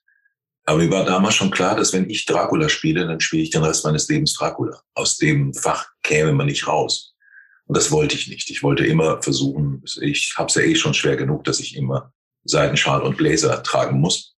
Aber 0.66 0.78
mir 0.78 0.92
war 0.92 1.06
damals 1.06 1.36
schon 1.36 1.50
klar, 1.50 1.76
dass 1.76 1.94
wenn 1.94 2.10
ich 2.10 2.26
Dracula 2.26 2.70
spiele, 2.70 3.08
dann 3.08 3.20
spiele 3.20 3.44
ich 3.44 3.50
den 3.50 3.64
Rest 3.64 3.86
meines 3.86 4.08
Lebens 4.08 4.34
Dracula. 4.34 4.80
Aus 4.94 5.18
dem 5.18 5.54
Fach 5.54 5.88
käme 6.04 6.34
man 6.34 6.46
nicht 6.46 6.68
raus. 6.68 7.09
Und 7.70 7.78
das 7.78 7.92
wollte 7.92 8.16
ich 8.16 8.28
nicht. 8.28 8.50
Ich 8.50 8.64
wollte 8.64 8.84
immer 8.84 9.22
versuchen, 9.22 9.84
ich 10.02 10.34
habe 10.38 10.48
es 10.48 10.56
ja 10.56 10.64
eh 10.64 10.74
schon 10.74 10.96
schwer 10.96 11.16
genug, 11.16 11.44
dass 11.44 11.60
ich 11.60 11.78
immer 11.78 12.12
Seidenschal 12.44 13.04
und 13.04 13.16
Bläser 13.16 13.62
tragen 13.62 14.00
muss. 14.00 14.36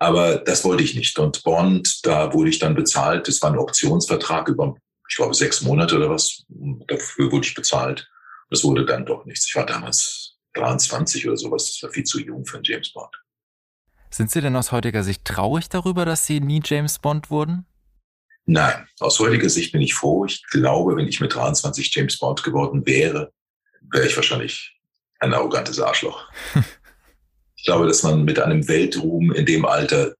Aber 0.00 0.38
das 0.38 0.64
wollte 0.64 0.82
ich 0.82 0.96
nicht. 0.96 1.16
Und 1.20 1.44
Bond, 1.44 2.04
da 2.04 2.34
wurde 2.34 2.50
ich 2.50 2.58
dann 2.58 2.74
bezahlt. 2.74 3.28
Das 3.28 3.40
war 3.42 3.52
ein 3.52 3.58
Optionsvertrag 3.58 4.48
über, 4.48 4.74
ich 5.08 5.14
glaube, 5.14 5.34
sechs 5.34 5.60
Monate 5.60 5.96
oder 5.96 6.10
was. 6.10 6.42
Dafür 6.88 7.30
wurde 7.30 7.46
ich 7.46 7.54
bezahlt. 7.54 8.10
Das 8.50 8.64
wurde 8.64 8.84
dann 8.84 9.06
doch 9.06 9.24
nichts. 9.24 9.46
Ich 9.46 9.54
war 9.54 9.66
damals 9.66 10.34
23 10.54 11.28
oder 11.28 11.36
sowas. 11.36 11.66
Das 11.66 11.82
war 11.84 11.90
viel 11.90 12.04
zu 12.04 12.18
jung 12.18 12.44
für 12.44 12.56
einen 12.56 12.64
James 12.64 12.92
Bond. 12.92 13.14
Sind 14.10 14.32
Sie 14.32 14.40
denn 14.40 14.56
aus 14.56 14.72
heutiger 14.72 15.04
Sicht 15.04 15.24
traurig 15.24 15.68
darüber, 15.68 16.04
dass 16.04 16.26
Sie 16.26 16.40
nie 16.40 16.60
James 16.64 16.98
Bond 16.98 17.30
wurden? 17.30 17.66
Nein, 18.46 18.86
aus 19.00 19.18
heutiger 19.20 19.48
Sicht 19.48 19.72
bin 19.72 19.80
ich 19.80 19.94
froh. 19.94 20.26
Ich 20.26 20.42
glaube, 20.48 20.96
wenn 20.96 21.08
ich 21.08 21.20
mit 21.20 21.34
23 21.34 21.94
James 21.94 22.18
Bond 22.18 22.42
geworden 22.42 22.84
wäre, 22.86 23.32
wäre 23.90 24.06
ich 24.06 24.16
wahrscheinlich 24.16 24.78
ein 25.20 25.32
arrogantes 25.32 25.80
Arschloch. 25.80 26.28
ich 27.56 27.64
glaube, 27.64 27.86
dass 27.86 28.02
man 28.02 28.24
mit 28.24 28.38
einem 28.38 28.68
Weltruhm 28.68 29.32
in 29.32 29.46
dem 29.46 29.64
Alter 29.64 30.14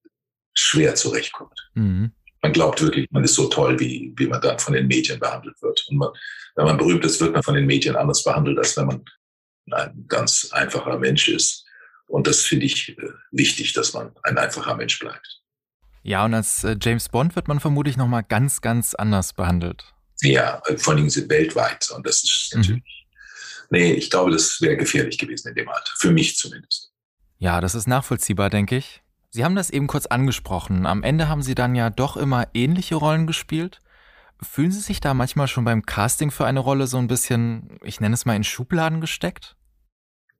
schwer 0.55 0.95
zurechtkommt. 0.95 1.71
Mhm. 1.75 2.13
Man 2.41 2.53
glaubt 2.53 2.81
wirklich, 2.81 3.11
man 3.11 3.25
ist 3.25 3.35
so 3.35 3.49
toll, 3.49 3.79
wie, 3.81 4.13
wie 4.17 4.27
man 4.27 4.41
dann 4.41 4.59
von 4.59 4.75
den 4.75 4.87
Medien 4.87 5.19
behandelt 5.19 5.61
wird. 5.63 5.85
Und 5.89 5.97
man, 5.97 6.11
wenn 6.57 6.67
man 6.67 6.77
berühmt 6.77 7.05
ist, 7.05 7.21
wird 7.21 7.33
man 7.33 7.43
von 7.43 7.55
den 7.55 7.67
Medien 7.67 7.97
anders 7.97 8.23
behandelt, 8.23 8.59
als 8.59 8.77
wenn 8.77 8.87
man 8.87 9.05
ein 9.71 10.05
ganz 10.09 10.51
einfacher 10.53 10.99
Mensch 10.99 11.29
ist. 11.29 11.65
Und 12.07 12.27
das 12.27 12.43
finde 12.43 12.67
ich 12.67 12.91
äh, 12.99 13.11
wichtig, 13.31 13.73
dass 13.73 13.93
man 13.93 14.13
ein 14.23 14.39
einfacher 14.39 14.77
Mensch 14.77 14.99
bleibt. 14.99 15.43
Ja, 16.05 16.25
und 16.27 16.35
als 16.35 16.63
äh, 16.65 16.77
James 16.81 17.09
Bond 17.09 17.35
wird 17.35 17.49
man 17.49 17.61
vermutlich 17.61 17.97
nochmal 17.97 18.23
ganz, 18.23 18.61
ganz 18.61 18.95
anders 18.95 19.33
behandelt. 19.33 19.95
Ja, 20.21 20.63
vor 20.77 20.95
allem 20.95 21.09
sind 21.09 21.31
weltweit. 21.31 21.91
Und 21.91 22.07
das 22.07 22.23
ist 22.23 22.51
mhm. 22.53 22.61
natürlich. 22.61 23.07
Mhm. 23.71 23.79
Nee, 23.79 23.93
ich 23.95 24.11
glaube, 24.11 24.31
das 24.31 24.61
wäre 24.61 24.77
gefährlich 24.77 25.19
gewesen 25.19 25.49
in 25.49 25.55
dem 25.55 25.69
Alter. 25.69 25.91
Für 25.97 26.11
mich 26.11 26.37
zumindest. 26.37 26.93
Ja, 27.39 27.63
das 27.63 27.75
ist 27.75 27.89
nachvollziehbar, 27.89 28.51
denke 28.51 28.77
ich. 28.77 29.03
Sie 29.31 29.45
haben 29.45 29.57
das 29.57 29.71
eben 29.71 29.87
kurz 29.87 30.05
angesprochen. 30.07 30.87
Am 30.87 31.03
Ende 31.03 31.29
haben 31.29 31.43
Sie 31.43 31.55
dann 31.55 31.75
ja 31.75 31.89
doch 31.89 32.19
immer 32.19 32.49
ähnliche 32.53 32.95
Rollen 32.97 33.27
gespielt. 33.27 33.81
Fühlen 34.43 34.71
Sie 34.73 34.81
sich 34.81 35.01
da 35.01 35.15
manchmal 35.15 35.49
schon 35.49 35.65
beim 35.65 35.87
Casting 35.87 36.31
für 36.31 36.45
eine 36.45 36.61
Rolle 36.61 36.87
so 36.87 36.99
ein 36.99 37.09
bisschen, 37.09 37.79
ich 37.83 37.99
nenne 38.01 38.15
es 38.15 38.27
mal, 38.27 38.37
in 38.37 38.45
Schubladen 38.45 39.01
gesteckt? 39.01 39.57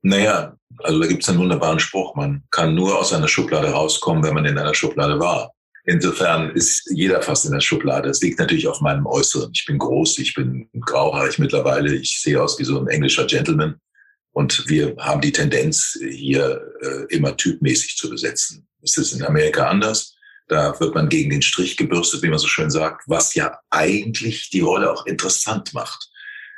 Naja, 0.05 0.55
also 0.83 1.01
da 1.01 1.07
gibt 1.07 1.23
es 1.23 1.31
einen 1.31 1.39
wunderbaren 1.39 1.81
Spruch. 1.81 2.15
Man 2.15 2.45
kann 2.51 2.75
nur 2.75 2.99
aus 2.99 3.15
einer 3.15 3.27
Schublade 3.27 3.69
rauskommen, 3.69 4.23
wenn 4.23 4.35
man 4.35 4.45
in 4.45 4.59
einer 4.59 4.75
Schublade 4.75 5.19
war. 5.19 5.51
Insofern 5.87 6.51
ist 6.51 6.91
jeder 6.95 7.23
fast 7.23 7.47
in 7.47 7.53
der 7.53 7.61
Schublade. 7.61 8.11
Es 8.11 8.21
liegt 8.21 8.39
natürlich 8.39 8.69
auf 8.69 8.83
meinem 8.83 9.07
Äußeren. 9.07 9.51
Ich 9.55 9.65
bin 9.65 9.79
groß, 9.79 10.19
ich 10.19 10.35
bin 10.35 10.69
grauhaarig 10.79 11.39
mittlerweile. 11.39 11.95
Ich 11.95 12.21
sehe 12.21 12.43
aus 12.43 12.59
wie 12.59 12.65
so 12.65 12.79
ein 12.79 12.87
englischer 12.89 13.27
Gentleman. 13.27 13.77
Und 14.33 14.69
wir 14.69 14.95
haben 14.99 15.23
die 15.23 15.33
Tendenz, 15.33 15.99
hier 16.07 16.61
äh, 16.83 17.15
immer 17.15 17.35
typmäßig 17.35 17.97
zu 17.97 18.11
besetzen. 18.11 18.69
Es 18.83 18.99
ist 18.99 19.13
in 19.13 19.25
Amerika 19.25 19.69
anders. 19.69 20.15
Da 20.49 20.79
wird 20.81 20.95
man 20.95 21.09
gegen 21.09 21.31
den 21.31 21.41
Strich 21.41 21.79
gebürstet, 21.79 22.23
wie 22.23 22.29
man 22.29 22.39
so 22.39 22.49
schön 22.49 22.71
sagt, 22.71 23.05
was 23.07 23.35
ja 23.35 23.59
eigentlich 23.71 24.51
die 24.51 24.61
Rolle 24.61 24.93
auch 24.93 25.07
interessant 25.07 25.73
macht. 25.73 26.11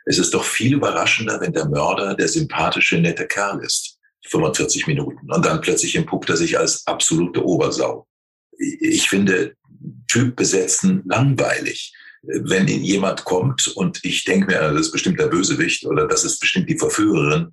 Es 0.07 0.19
ist 0.19 0.33
doch 0.33 0.45
viel 0.45 0.75
überraschender, 0.75 1.41
wenn 1.41 1.53
der 1.53 1.69
Mörder 1.69 2.15
der 2.15 2.29
sympathische, 2.29 2.99
nette 2.99 3.27
Kerl 3.27 3.63
ist. 3.63 3.99
45 4.29 4.87
Minuten. 4.87 5.31
Und 5.31 5.45
dann 5.45 5.61
plötzlich 5.61 5.95
entpuppt 5.97 6.31
er 6.31 6.37
sich 6.37 6.59
als 6.59 6.87
absolute 6.87 7.45
Obersau. 7.45 8.07
Ich 8.59 9.09
finde 9.09 9.55
Typ 10.09 10.37
besetzen 10.37 11.03
langweilig. 11.07 11.93
Wenn 12.23 12.67
jemand 12.67 13.25
kommt 13.25 13.69
und 13.69 14.05
ich 14.05 14.25
denke 14.25 14.47
mir, 14.47 14.73
das 14.73 14.87
ist 14.87 14.93
bestimmt 14.93 15.21
der 15.21 15.29
Bösewicht 15.29 15.85
oder 15.85 16.07
das 16.09 16.25
ist 16.25 16.41
bestimmt 16.41 16.69
die 16.69 16.79
Verführerin, 16.79 17.53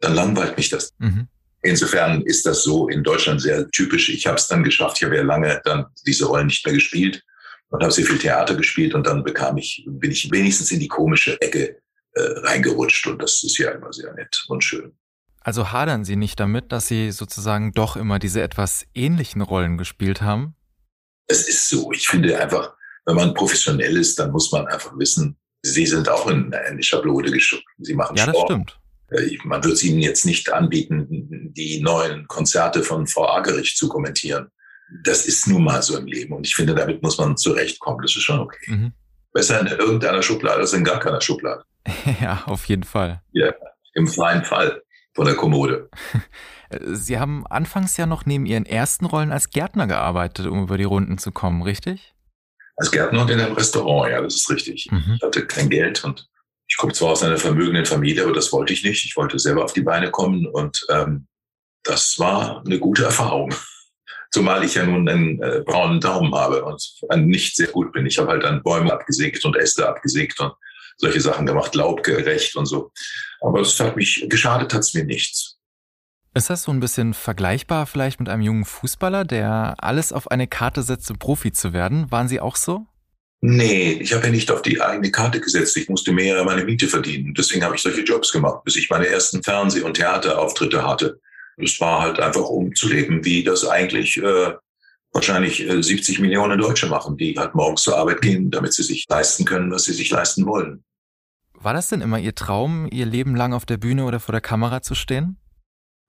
dann 0.00 0.14
langweilt 0.14 0.56
mich 0.56 0.70
das. 0.70 0.90
Mhm. 0.98 1.28
Insofern 1.62 2.22
ist 2.22 2.44
das 2.44 2.62
so 2.62 2.88
in 2.88 3.02
Deutschland 3.02 3.40
sehr 3.40 3.68
typisch. 3.70 4.10
Ich 4.10 4.26
habe 4.26 4.36
es 4.36 4.46
dann 4.46 4.62
geschafft. 4.62 4.98
Ich 4.98 5.04
habe 5.04 5.16
ja 5.16 5.22
lange 5.22 5.60
dann 5.64 5.86
diese 6.06 6.26
Rollen 6.26 6.46
nicht 6.46 6.64
mehr 6.64 6.74
gespielt 6.74 7.22
und 7.70 7.82
habe 7.82 7.92
sehr 7.92 8.04
viel 8.04 8.18
Theater 8.18 8.54
gespielt 8.54 8.94
und 8.94 9.06
dann 9.06 9.24
bekam 9.24 9.56
ich, 9.56 9.84
bin 9.86 10.10
ich 10.10 10.30
wenigstens 10.30 10.70
in 10.70 10.80
die 10.80 10.88
komische 10.88 11.40
Ecke 11.40 11.78
reingerutscht 12.20 13.06
und 13.06 13.22
das 13.22 13.42
ist 13.42 13.58
ja 13.58 13.70
immer 13.70 13.92
sehr 13.92 14.12
nett 14.14 14.44
und 14.48 14.62
schön. 14.62 14.92
Also 15.40 15.72
hadern 15.72 16.04
Sie 16.04 16.16
nicht 16.16 16.40
damit, 16.40 16.72
dass 16.72 16.88
Sie 16.88 17.10
sozusagen 17.12 17.72
doch 17.72 17.96
immer 17.96 18.18
diese 18.18 18.40
etwas 18.40 18.86
ähnlichen 18.94 19.42
Rollen 19.42 19.76
gespielt 19.76 20.22
haben? 20.22 20.54
Es 21.26 21.48
ist 21.48 21.68
so. 21.68 21.92
Ich 21.92 22.08
finde 22.08 22.40
einfach, 22.40 22.74
wenn 23.04 23.16
man 23.16 23.34
professionell 23.34 23.96
ist, 23.98 24.18
dann 24.18 24.30
muss 24.30 24.50
man 24.52 24.66
einfach 24.66 24.98
wissen, 24.98 25.36
Sie 25.62 25.86
sind 25.86 26.08
auch 26.08 26.28
in 26.28 26.52
eine 26.52 26.82
Schablone 26.82 27.30
geschubst. 27.30 27.66
Sie 27.78 27.94
machen 27.94 28.16
ja, 28.16 28.24
Sport. 28.24 28.50
Ja, 28.50 28.56
das 28.56 28.72
stimmt. 28.72 28.80
Äh, 29.10 29.38
man 29.44 29.62
wird 29.64 29.74
es 29.74 29.82
ihnen 29.82 30.00
jetzt 30.00 30.24
nicht 30.24 30.50
anbieten, 30.50 31.06
die 31.56 31.80
neuen 31.80 32.26
Konzerte 32.26 32.82
von 32.82 33.06
Frau 33.06 33.28
Agerich 33.28 33.76
zu 33.76 33.88
kommentieren. 33.88 34.48
Das 35.02 35.26
ist 35.26 35.46
nun 35.46 35.64
mal 35.64 35.82
so 35.82 35.96
im 35.96 36.06
Leben 36.06 36.34
und 36.34 36.46
ich 36.46 36.54
finde, 36.54 36.74
damit 36.74 37.02
muss 37.02 37.18
man 37.18 37.36
zurechtkommen. 37.36 38.02
Das 38.02 38.14
ist 38.14 38.22
schon 38.22 38.40
okay. 38.40 38.70
Mhm. 38.70 38.92
Besser 39.32 39.60
in 39.60 39.66
irgendeiner 39.66 40.22
Schublade 40.22 40.60
als 40.60 40.72
in 40.72 40.84
gar 40.84 41.00
keiner 41.00 41.20
Schublade. 41.20 41.64
ja, 42.20 42.44
auf 42.46 42.66
jeden 42.66 42.84
Fall. 42.84 43.22
Ja, 43.32 43.52
im 43.94 44.06
freien 44.06 44.44
Fall 44.44 44.82
von 45.14 45.26
der 45.26 45.34
Kommode. 45.34 45.90
Sie 46.80 47.18
haben 47.18 47.46
anfangs 47.46 47.96
ja 47.96 48.06
noch 48.06 48.26
neben 48.26 48.46
Ihren 48.46 48.66
ersten 48.66 49.06
Rollen 49.06 49.32
als 49.32 49.50
Gärtner 49.50 49.86
gearbeitet, 49.86 50.46
um 50.46 50.62
über 50.62 50.76
die 50.76 50.84
Runden 50.84 51.18
zu 51.18 51.30
kommen, 51.30 51.62
richtig? 51.62 52.14
Als 52.76 52.90
Gärtner 52.90 53.22
und 53.22 53.30
in 53.30 53.40
einem 53.40 53.54
Restaurant, 53.54 54.10
ja, 54.10 54.20
das 54.20 54.34
ist 54.34 54.50
richtig. 54.50 54.88
Mhm. 54.90 55.14
Ich 55.16 55.22
hatte 55.22 55.46
kein 55.46 55.70
Geld 55.70 56.02
und 56.04 56.28
ich 56.66 56.76
komme 56.76 56.92
zwar 56.92 57.10
aus 57.10 57.22
einer 57.22 57.36
vermögenden 57.36 57.84
Familie, 57.84 58.24
aber 58.24 58.32
das 58.32 58.52
wollte 58.52 58.72
ich 58.72 58.82
nicht. 58.82 59.04
Ich 59.04 59.16
wollte 59.16 59.38
selber 59.38 59.64
auf 59.64 59.72
die 59.72 59.82
Beine 59.82 60.10
kommen 60.10 60.46
und 60.46 60.84
ähm, 60.90 61.28
das 61.84 62.18
war 62.18 62.64
eine 62.64 62.78
gute 62.78 63.04
Erfahrung. 63.04 63.54
Zumal 64.32 64.64
ich 64.64 64.74
ja 64.74 64.84
nun 64.84 65.08
einen 65.08 65.40
äh, 65.40 65.62
braunen 65.64 66.00
Daumen 66.00 66.34
habe 66.34 66.64
und 66.64 66.82
nicht 67.18 67.54
sehr 67.54 67.68
gut 67.68 67.92
bin. 67.92 68.06
Ich 68.06 68.18
habe 68.18 68.30
halt 68.30 68.42
dann 68.42 68.64
Bäume 68.64 68.92
abgesägt 68.92 69.44
und 69.44 69.56
Äste 69.56 69.88
abgesägt 69.88 70.40
und 70.40 70.52
solche 70.96 71.20
Sachen 71.20 71.46
gemacht, 71.46 71.74
laubgerecht 71.74 72.56
und 72.56 72.66
so. 72.66 72.90
Aber 73.40 73.60
es 73.60 73.78
hat 73.80 73.96
mich, 73.96 74.26
geschadet 74.28 74.72
hat 74.72 74.80
es 74.80 74.94
mir 74.94 75.04
nichts. 75.04 75.58
Ist 76.36 76.50
das 76.50 76.64
so 76.64 76.72
ein 76.72 76.80
bisschen 76.80 77.14
vergleichbar 77.14 77.86
vielleicht 77.86 78.18
mit 78.18 78.28
einem 78.28 78.42
jungen 78.42 78.64
Fußballer, 78.64 79.24
der 79.24 79.76
alles 79.78 80.12
auf 80.12 80.30
eine 80.30 80.48
Karte 80.48 80.82
setzt, 80.82 81.10
um 81.10 81.18
Profi 81.18 81.52
zu 81.52 81.72
werden? 81.72 82.10
Waren 82.10 82.28
Sie 82.28 82.40
auch 82.40 82.56
so? 82.56 82.86
Nee, 83.40 83.98
ich 84.00 84.12
habe 84.14 84.24
ja 84.24 84.30
nicht 84.30 84.50
auf 84.50 84.62
die 84.62 84.80
eigene 84.80 85.10
Karte 85.10 85.38
gesetzt. 85.38 85.76
Ich 85.76 85.88
musste 85.88 86.12
mehr 86.12 86.42
meine 86.44 86.64
Miete 86.64 86.88
verdienen. 86.88 87.34
Deswegen 87.34 87.62
habe 87.62 87.76
ich 87.76 87.82
solche 87.82 88.00
Jobs 88.00 88.32
gemacht, 88.32 88.64
bis 88.64 88.76
ich 88.76 88.88
meine 88.88 89.06
ersten 89.06 89.42
Fernseh- 89.42 89.82
und 89.82 89.94
Theaterauftritte 89.94 90.84
hatte. 90.84 91.20
Das 91.58 91.78
war 91.78 92.00
halt 92.00 92.18
einfach, 92.18 92.48
um 92.48 92.74
zu 92.74 92.88
leben, 92.88 93.24
wie 93.24 93.44
das 93.44 93.66
eigentlich 93.66 94.16
äh, 94.16 94.54
wahrscheinlich 95.14 95.66
äh, 95.66 95.82
70 95.82 96.18
Millionen 96.18 96.58
Deutsche 96.58 96.86
machen, 96.86 97.16
die 97.16 97.38
halt 97.38 97.54
morgens 97.54 97.82
zur 97.82 97.96
Arbeit 97.96 98.20
gehen, 98.20 98.50
damit 98.50 98.74
sie 98.74 98.82
sich 98.82 99.06
leisten 99.08 99.46
können, 99.46 99.70
was 99.70 99.84
sie 99.84 99.94
sich 99.94 100.10
leisten 100.10 100.44
wollen. 100.44 100.84
War 101.54 101.72
das 101.72 101.88
denn 101.88 102.02
immer 102.02 102.18
Ihr 102.18 102.34
Traum, 102.34 102.88
Ihr 102.92 103.06
Leben 103.06 103.34
lang 103.36 103.54
auf 103.54 103.64
der 103.64 103.78
Bühne 103.78 104.04
oder 104.04 104.20
vor 104.20 104.32
der 104.32 104.42
Kamera 104.42 104.82
zu 104.82 104.94
stehen? 104.94 105.38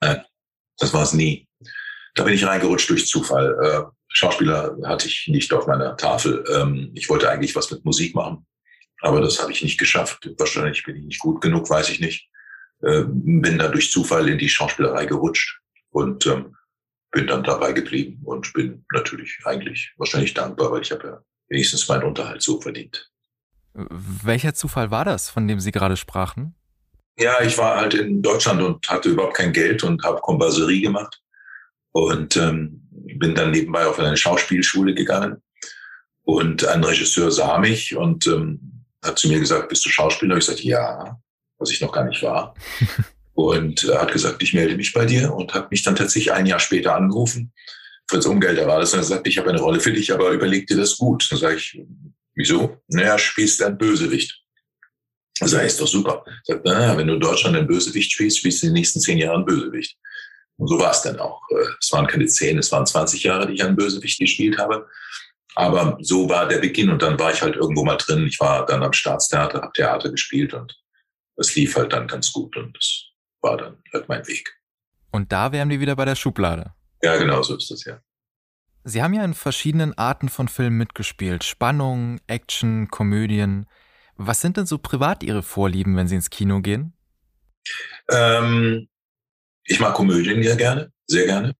Nein, 0.02 0.22
das 0.80 0.94
war 0.94 1.04
es 1.04 1.14
nie. 1.14 1.48
Da 2.16 2.24
bin 2.24 2.34
ich 2.34 2.46
reingerutscht 2.46 2.90
durch 2.90 3.08
Zufall. 3.08 3.56
Äh, 3.62 3.84
Schauspieler 4.10 4.76
hatte 4.86 5.08
ich 5.08 5.28
nicht 5.28 5.54
auf 5.54 5.68
meiner 5.68 5.96
Tafel. 5.96 6.44
Ähm, 6.54 6.92
ich 6.96 7.10
wollte 7.10 7.30
eigentlich 7.30 7.56
was 7.56 7.70
mit 7.72 7.86
Musik 7.86 8.16
machen, 8.16 8.46
aber 9.02 9.22
das 9.22 9.42
habe 9.42 9.52
ich 9.52 9.62
nicht 9.62 9.78
geschafft. 9.78 10.30
Wahrscheinlich 10.38 10.84
bin 10.84 10.96
ich 10.96 11.06
nicht 11.06 11.20
gut 11.20 11.42
genug, 11.42 11.70
weiß 11.70 11.90
ich 11.90 12.00
nicht. 12.00 12.28
Äh, 12.82 13.04
bin 13.06 13.60
dann 13.60 13.72
durch 13.72 13.92
Zufall 13.92 14.28
in 14.28 14.38
die 14.38 14.50
Schauspielerei 14.50 15.06
gerutscht 15.06 15.60
und 15.92 16.26
ähm, 16.26 16.56
bin 17.16 17.28
dann 17.28 17.44
dabei 17.44 17.72
geblieben 17.72 18.20
und 18.26 18.52
bin 18.52 18.86
natürlich 18.94 19.40
eigentlich 19.46 19.94
wahrscheinlich 19.98 20.34
dankbar, 20.34 20.70
weil 20.72 20.82
ich 20.82 20.92
habe 20.92 21.08
ja 21.08 21.22
wenigstens 21.48 21.88
meinen 21.88 22.04
Unterhalt 22.04 22.42
so 22.42 22.60
verdient. 22.60 23.10
Welcher 23.74 24.54
Zufall 24.54 24.92
war 24.92 25.06
das, 25.06 25.30
von 25.30 25.48
dem 25.48 25.62
Sie 25.62 25.72
gerade 25.72 25.96
sprachen? 25.96 26.56
Ja, 27.18 27.42
ich 27.42 27.58
war 27.58 27.78
halt 27.78 27.94
in 27.94 28.22
Deutschland 28.22 28.62
und 28.62 28.90
hatte 28.90 29.10
überhaupt 29.10 29.38
kein 29.38 29.54
Geld 29.54 29.82
und 29.84 30.04
habe 30.04 30.20
Komparserie 30.20 30.82
gemacht 30.82 31.22
und 31.94 32.36
ähm, 32.36 32.86
bin 32.92 33.34
dann 33.34 33.52
nebenbei 33.52 33.86
auf 33.86 33.98
eine 33.98 34.18
Schauspielschule 34.18 34.94
gegangen 34.94 35.42
und 36.24 36.68
ein 36.68 36.84
Regisseur 36.84 37.32
sah 37.32 37.58
mich 37.60 37.96
und 37.96 38.28
ähm, 38.28 38.84
hat 39.02 39.18
zu 39.18 39.30
mir 39.30 39.40
gesagt, 39.40 39.70
bist 39.70 39.86
du 39.86 39.90
Schauspieler? 39.90 40.36
Ich 40.36 40.46
sagte, 40.46 40.64
ja, 40.64 41.18
was 41.60 41.72
ich 41.72 41.80
noch 41.80 41.94
gar 41.94 42.04
nicht 42.04 42.22
war. 42.24 42.54
und 43.36 43.84
er 43.84 44.02
hat 44.02 44.14
gesagt, 44.14 44.42
ich 44.42 44.54
melde 44.54 44.78
mich 44.78 44.94
bei 44.94 45.06
dir 45.06 45.34
und 45.34 45.54
hat 45.54 45.70
mich 45.70 45.84
dann 45.84 45.96
tatsächlich 45.96 46.32
ein 46.32 46.46
Jahr 46.46 46.60
später 46.60 46.96
angerufen. 46.96 47.54
Fritz 48.10 48.26
Umgelder 48.26 48.66
war 48.66 48.80
das 48.80 48.94
und 48.94 49.00
er 49.00 49.04
sagte, 49.04 49.30
ich 49.30 49.38
habe 49.38 49.50
eine 49.50 49.60
Rolle 49.60 49.80
für 49.80 49.92
dich, 49.92 50.14
aber 50.14 50.30
überleg 50.30 50.68
dir 50.68 50.78
das 50.78 50.98
gut. 50.98 51.28
Dann 51.30 51.40
sage 51.40 51.58
ich, 51.58 51.82
wieso? 52.36 52.78
Naja, 52.88 53.18
spielst 53.18 53.62
ein 53.62 53.78
Bösewicht. 53.78 54.42
Das 55.40 55.54
heißt 55.54 55.82
doch 55.82 55.88
super. 55.88 56.24
Er 56.48 56.56
sagt, 56.56 56.66
naja, 56.66 56.98
wenn 56.98 57.08
du 57.08 57.16
in 57.16 57.20
Deutschland 57.20 57.58
ein 57.58 57.68
Bösewicht 57.68 58.14
spielst, 58.14 58.38
spielst 58.38 58.64
du 58.64 58.68
in 58.68 58.74
den 58.74 58.80
nächsten 58.80 59.02
zehn 59.02 59.18
Jahren 59.18 59.44
Bösewicht. 59.44 59.98
Und 60.58 60.70
so 60.70 60.80
war 60.80 60.92
es 60.92 61.02
dann 61.02 61.20
auch. 61.20 61.42
Äh, 61.50 61.66
es 61.82 61.92
waren 61.92 62.08
keine 62.08 62.28
zehn, 62.28 62.58
es 62.58 62.72
waren 62.72 62.86
20 62.86 63.24
Jahre, 63.24 63.48
die 63.48 63.56
ich 63.56 63.64
an 63.64 63.76
Bösewicht 63.76 64.18
gespielt 64.18 64.58
habe. 64.58 64.88
Aber 65.56 65.98
so 66.02 66.30
war 66.30 66.48
der 66.48 66.60
Beginn 66.60 66.90
und 66.90 67.02
dann 67.02 67.20
war 67.20 67.34
ich 67.34 67.42
halt 67.42 67.56
irgendwo 67.56 67.84
mal 67.84 67.98
drin. 67.98 68.28
Ich 68.28 68.40
war 68.40 68.66
dann 68.66 68.84
am 68.84 68.94
Staatstheater, 68.94 69.62
habe 69.62 69.74
Theater 69.74 70.10
gespielt 70.10 70.54
und 70.54 70.78
es 71.38 71.54
lief 71.56 71.76
halt 71.76 71.92
dann 71.92 72.08
ganz 72.08 72.32
gut 72.32 72.56
und 72.56 72.78
das 72.78 73.05
war 73.46 73.58
dann 73.58 73.78
halt 73.94 74.10
mein 74.10 74.28
Weg. 74.28 74.60
Und 75.12 75.32
da 75.32 75.54
wären 75.54 75.70
wir 75.70 75.80
wieder 75.80 75.96
bei 75.96 76.04
der 76.04 76.16
Schublade. 76.16 76.74
Ja, 77.02 77.16
genau 77.16 77.42
so 77.44 77.56
ist 77.56 77.72
das 77.72 77.86
ja. 77.86 78.02
Sie 78.84 79.02
haben 79.02 79.14
ja 79.14 79.24
in 79.24 79.34
verschiedenen 79.34 79.98
Arten 79.98 80.30
von 80.30 80.48
Filmen 80.48 80.78
mitgespielt. 80.78 81.44
Spannung, 81.44 82.20
Action, 82.28 82.90
Komödien. 82.90 83.68
Was 84.18 84.42
sind 84.42 84.58
denn 84.58 84.66
so 84.66 84.78
privat 84.78 85.24
Ihre 85.24 85.44
Vorlieben, 85.44 85.96
wenn 85.96 86.08
Sie 86.08 86.16
ins 86.16 86.30
Kino 86.30 86.62
gehen? 86.62 86.94
Ähm, 88.12 88.88
ich 89.64 89.80
mag 89.80 89.94
Komödien 89.94 90.42
ja 90.44 90.56
gerne, 90.56 90.92
sehr 91.08 91.26
gerne. 91.26 91.56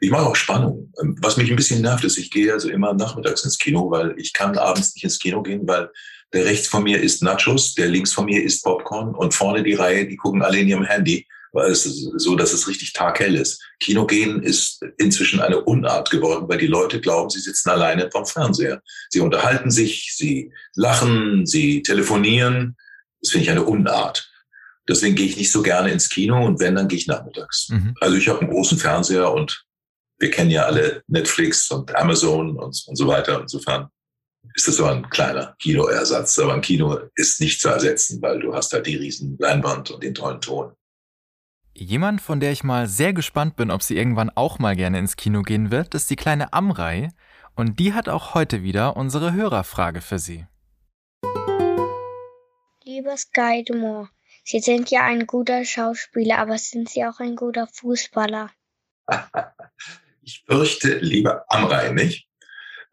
Ich 0.00 0.10
mag 0.10 0.24
auch 0.24 0.36
Spannung. 0.36 0.92
Was 1.20 1.36
mich 1.36 1.50
ein 1.50 1.56
bisschen 1.56 1.82
nervt, 1.82 2.04
ist, 2.04 2.18
ich 2.18 2.30
gehe 2.30 2.52
also 2.52 2.68
immer 2.68 2.94
nachmittags 2.94 3.44
ins 3.44 3.58
Kino, 3.58 3.90
weil 3.90 4.14
ich 4.18 4.32
kann 4.32 4.56
abends 4.56 4.94
nicht 4.94 5.04
ins 5.04 5.18
Kino 5.18 5.42
gehen, 5.42 5.66
weil 5.66 5.90
der 6.32 6.44
rechts 6.44 6.68
von 6.68 6.82
mir 6.82 7.00
ist 7.00 7.22
Nachos, 7.22 7.74
der 7.74 7.88
links 7.88 8.12
von 8.12 8.26
mir 8.26 8.42
ist 8.42 8.62
Popcorn 8.62 9.14
und 9.14 9.34
vorne 9.34 9.62
die 9.62 9.74
Reihe, 9.74 10.06
die 10.06 10.16
gucken 10.16 10.42
alle 10.42 10.58
in 10.58 10.68
ihrem 10.68 10.84
Handy, 10.84 11.26
weil 11.52 11.70
es 11.70 11.86
ist 11.86 12.10
so, 12.16 12.36
dass 12.36 12.52
es 12.52 12.68
richtig 12.68 12.92
taghell 12.92 13.34
ist. 13.34 13.62
Kino 13.80 14.06
gehen 14.06 14.42
ist 14.42 14.82
inzwischen 14.98 15.40
eine 15.40 15.62
Unart 15.62 16.10
geworden, 16.10 16.46
weil 16.48 16.58
die 16.58 16.66
Leute 16.66 17.00
glauben, 17.00 17.30
sie 17.30 17.40
sitzen 17.40 17.70
alleine 17.70 18.10
vom 18.10 18.26
Fernseher. 18.26 18.82
Sie 19.08 19.20
unterhalten 19.20 19.70
sich, 19.70 20.12
sie 20.14 20.52
lachen, 20.74 21.46
sie 21.46 21.82
telefonieren. 21.82 22.76
Das 23.22 23.32
finde 23.32 23.44
ich 23.44 23.50
eine 23.50 23.64
Unart. 23.64 24.30
Deswegen 24.88 25.16
gehe 25.16 25.26
ich 25.26 25.36
nicht 25.36 25.52
so 25.52 25.62
gerne 25.62 25.90
ins 25.90 26.08
Kino 26.08 26.44
und 26.44 26.60
wenn, 26.60 26.74
dann 26.74 26.88
gehe 26.88 26.98
ich 26.98 27.06
nachmittags. 27.06 27.68
Mhm. 27.70 27.94
Also 28.00 28.16
ich 28.16 28.28
habe 28.28 28.40
einen 28.40 28.50
großen 28.50 28.78
Fernseher 28.78 29.32
und 29.32 29.64
wir 30.18 30.30
kennen 30.30 30.50
ja 30.50 30.64
alle 30.64 31.02
Netflix 31.06 31.70
und 31.70 31.94
Amazon 31.94 32.56
und, 32.56 32.84
und 32.86 32.96
so 32.96 33.06
weiter. 33.06 33.40
Insofern 33.40 33.88
ist 34.54 34.68
das 34.68 34.76
so 34.76 34.84
ein 34.86 35.08
kleiner 35.10 35.54
Kinoersatz. 35.58 36.38
Aber 36.38 36.54
ein 36.54 36.60
Kino 36.60 36.98
ist 37.14 37.40
nicht 37.40 37.60
zu 37.60 37.68
ersetzen, 37.68 38.20
weil 38.22 38.40
du 38.40 38.54
hast 38.54 38.72
halt 38.72 38.86
die 38.86 38.96
riesen 38.96 39.36
Leinwand 39.38 39.90
und 39.90 40.02
den 40.02 40.14
tollen 40.14 40.40
Ton. 40.40 40.72
Jemand, 41.74 42.20
von 42.20 42.40
der 42.40 42.50
ich 42.50 42.64
mal 42.64 42.88
sehr 42.88 43.12
gespannt 43.12 43.54
bin, 43.54 43.70
ob 43.70 43.82
sie 43.82 43.96
irgendwann 43.96 44.30
auch 44.30 44.58
mal 44.58 44.74
gerne 44.74 44.98
ins 44.98 45.16
Kino 45.16 45.42
gehen 45.42 45.70
wird, 45.70 45.94
ist 45.94 46.10
die 46.10 46.16
kleine 46.16 46.52
Amrei. 46.52 47.10
Und 47.54 47.78
die 47.78 47.92
hat 47.92 48.08
auch 48.08 48.34
heute 48.34 48.62
wieder 48.62 48.96
unsere 48.96 49.32
Hörerfrage 49.32 50.00
für 50.00 50.18
Sie. 50.18 50.46
Lieber 52.84 53.16
Skydemore, 53.16 54.08
Sie 54.44 54.60
sind 54.60 54.90
ja 54.90 55.04
ein 55.04 55.26
guter 55.26 55.64
Schauspieler, 55.64 56.38
aber 56.38 56.58
sind 56.58 56.88
Sie 56.88 57.04
auch 57.04 57.20
ein 57.20 57.36
guter 57.36 57.66
Fußballer? 57.66 58.50
ich 60.22 60.44
fürchte, 60.46 60.98
lieber 60.98 61.44
Amrei, 61.48 61.90
nicht? 61.90 62.27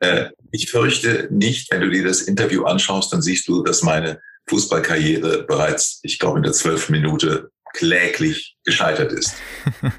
Äh, 0.05 0.29
ich 0.51 0.69
fürchte 0.69 1.27
nicht, 1.31 1.71
wenn 1.71 1.81
du 1.81 1.89
dir 1.89 2.03
das 2.03 2.21
Interview 2.21 2.63
anschaust, 2.63 3.11
dann 3.11 3.21
siehst 3.21 3.47
du, 3.47 3.63
dass 3.63 3.81
meine 3.81 4.21
Fußballkarriere 4.47 5.43
bereits, 5.43 5.99
ich 6.03 6.19
glaube, 6.19 6.37
in 6.37 6.43
der 6.43 6.53
zwölften 6.53 6.93
Minute 6.93 7.49
kläglich 7.73 8.55
gescheitert 8.63 9.11
ist. 9.11 9.35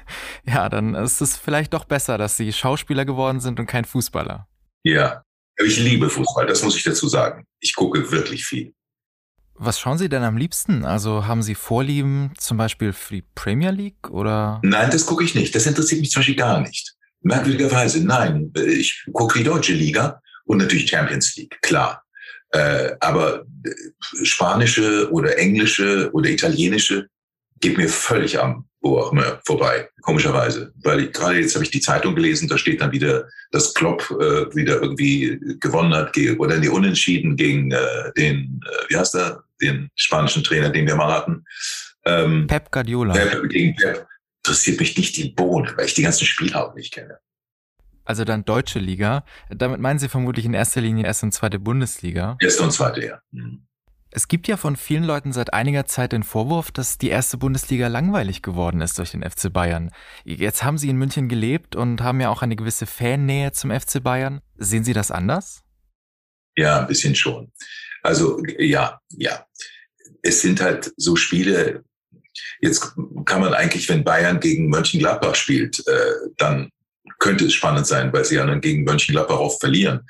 ja, 0.45 0.67
dann 0.69 0.95
ist 0.95 1.21
es 1.21 1.37
vielleicht 1.37 1.73
doch 1.73 1.85
besser, 1.85 2.17
dass 2.17 2.37
Sie 2.37 2.51
Schauspieler 2.51 3.05
geworden 3.05 3.39
sind 3.39 3.59
und 3.59 3.67
kein 3.67 3.85
Fußballer. 3.85 4.47
Ja, 4.83 5.23
ich 5.57 5.79
liebe 5.79 6.09
Fußball, 6.09 6.47
das 6.47 6.63
muss 6.63 6.75
ich 6.75 6.83
dazu 6.83 7.07
sagen. 7.07 7.45
Ich 7.59 7.75
gucke 7.75 8.11
wirklich 8.11 8.45
viel. 8.45 8.73
Was 9.53 9.79
schauen 9.79 9.97
Sie 9.97 10.09
denn 10.09 10.23
am 10.23 10.37
liebsten? 10.37 10.85
Also 10.85 11.25
haben 11.25 11.41
Sie 11.41 11.55
Vorlieben 11.55 12.31
zum 12.37 12.57
Beispiel 12.57 12.93
für 12.93 13.15
die 13.15 13.23
Premier 13.35 13.71
League 13.71 14.09
oder? 14.09 14.59
Nein, 14.63 14.89
das 14.91 15.05
gucke 15.05 15.23
ich 15.23 15.33
nicht. 15.33 15.53
Das 15.55 15.65
interessiert 15.65 16.01
mich 16.01 16.11
zum 16.11 16.19
Beispiel 16.19 16.35
gar 16.35 16.61
nicht. 16.61 16.96
Merkwürdigerweise, 17.27 18.05
nein. 18.05 18.51
Ich 18.55 19.03
gucke 19.11 19.39
die 19.39 19.43
deutsche 19.43 19.73
Liga 19.73 20.21
und 20.45 20.59
natürlich 20.59 20.89
Champions 20.89 21.35
League, 21.35 21.57
klar. 21.61 22.03
Äh, 22.51 22.91
aber 23.01 23.45
äh, 23.65 24.25
spanische 24.25 25.11
oder 25.11 25.37
englische 25.37 26.09
oder 26.13 26.29
italienische 26.29 27.09
geht 27.59 27.77
mir 27.77 27.89
völlig 27.89 28.39
am 28.39 28.65
Ohr 28.81 29.41
vorbei, 29.45 29.89
komischerweise. 30.01 30.71
Weil 30.83 31.01
ich, 31.01 31.11
gerade 31.11 31.39
jetzt 31.39 31.55
habe 31.55 31.65
ich 31.65 31.71
die 31.71 31.81
Zeitung 31.81 32.15
gelesen, 32.15 32.47
da 32.47 32.57
steht 32.57 32.79
dann 32.79 32.93
wieder, 32.93 33.27
dass 33.51 33.73
Klopp 33.73 34.09
äh, 34.11 34.55
wieder 34.55 34.81
irgendwie 34.81 35.37
gewonnen 35.59 35.93
hat 35.93 36.15
oder 36.37 36.59
die 36.59 36.69
Unentschieden 36.69 37.35
gegen 37.35 37.71
äh, 37.71 38.11
den, 38.15 38.61
äh, 38.63 38.89
wie 38.89 38.97
heißt 38.97 39.15
er, 39.15 39.43
den 39.61 39.89
spanischen 39.95 40.43
Trainer, 40.43 40.69
den 40.69 40.87
wir 40.87 40.95
mal 40.95 41.11
hatten. 41.11 41.43
Ähm, 42.05 42.47
Pep 42.47 42.71
Guardiola. 42.71 43.13
Pep 43.13 43.49
gegen 43.49 43.75
Pep. 43.75 44.07
Interessiert 44.47 44.79
mich 44.79 44.97
nicht 44.97 45.17
die 45.17 45.27
Bohne, 45.31 45.73
weil 45.75 45.87
ich 45.87 45.93
die 45.93 46.03
ganzen 46.03 46.25
Spiele 46.25 46.55
auch 46.55 46.73
nicht 46.73 46.93
kenne. 46.93 47.19
Also 48.05 48.23
dann 48.23 48.45
deutsche 48.45 48.79
Liga. 48.79 49.25
Damit 49.49 49.81
meinen 49.81 49.99
Sie 49.99 50.07
vermutlich 50.07 50.45
in 50.45 50.53
erster 50.53 50.79
Linie 50.79 51.05
erste 51.05 51.25
und 51.25 51.33
zweite 51.33 51.59
Bundesliga. 51.59 52.37
Erste 52.39 52.63
und 52.63 52.71
zweite, 52.71 53.05
ja. 53.05 53.19
Mhm. 53.31 53.67
Es 54.09 54.29
gibt 54.29 54.47
ja 54.47 54.55
von 54.55 54.77
vielen 54.77 55.03
Leuten 55.03 55.33
seit 55.33 55.51
einiger 55.51 55.85
Zeit 55.85 56.13
den 56.13 56.23
Vorwurf, 56.23 56.71
dass 56.71 56.97
die 56.97 57.09
erste 57.09 57.37
Bundesliga 57.37 57.89
langweilig 57.89 58.41
geworden 58.41 58.79
ist 58.79 58.97
durch 58.97 59.11
den 59.11 59.21
FC 59.21 59.51
Bayern. 59.51 59.91
Jetzt 60.23 60.63
haben 60.63 60.77
Sie 60.77 60.87
in 60.87 60.95
München 60.95 61.27
gelebt 61.27 61.75
und 61.75 61.99
haben 61.99 62.21
ja 62.21 62.29
auch 62.29 62.41
eine 62.41 62.55
gewisse 62.55 62.85
Fannähe 62.85 63.51
zum 63.51 63.69
FC 63.69 64.01
Bayern. 64.01 64.39
Sehen 64.55 64.85
Sie 64.85 64.93
das 64.93 65.11
anders? 65.11 65.65
Ja, 66.55 66.79
ein 66.79 66.87
bisschen 66.87 67.15
schon. 67.15 67.51
Also 68.01 68.41
ja, 68.57 69.01
ja. 69.09 69.45
Es 70.21 70.41
sind 70.41 70.61
halt 70.61 70.93
so 70.95 71.17
Spiele. 71.17 71.83
Jetzt 72.61 72.93
kann 73.25 73.41
man 73.41 73.53
eigentlich, 73.53 73.87
wenn 73.89 74.03
Bayern 74.03 74.39
gegen 74.39 74.69
Mönchengladbach 74.69 75.35
spielt, 75.35 75.85
äh, 75.87 76.11
dann 76.37 76.69
könnte 77.19 77.45
es 77.45 77.53
spannend 77.53 77.87
sein, 77.87 78.11
weil 78.13 78.25
sie 78.25 78.35
ja 78.35 78.45
dann 78.45 78.61
gegen 78.61 78.83
Mönchengladbach 78.83 79.39
oft 79.39 79.59
verlieren. 79.59 80.01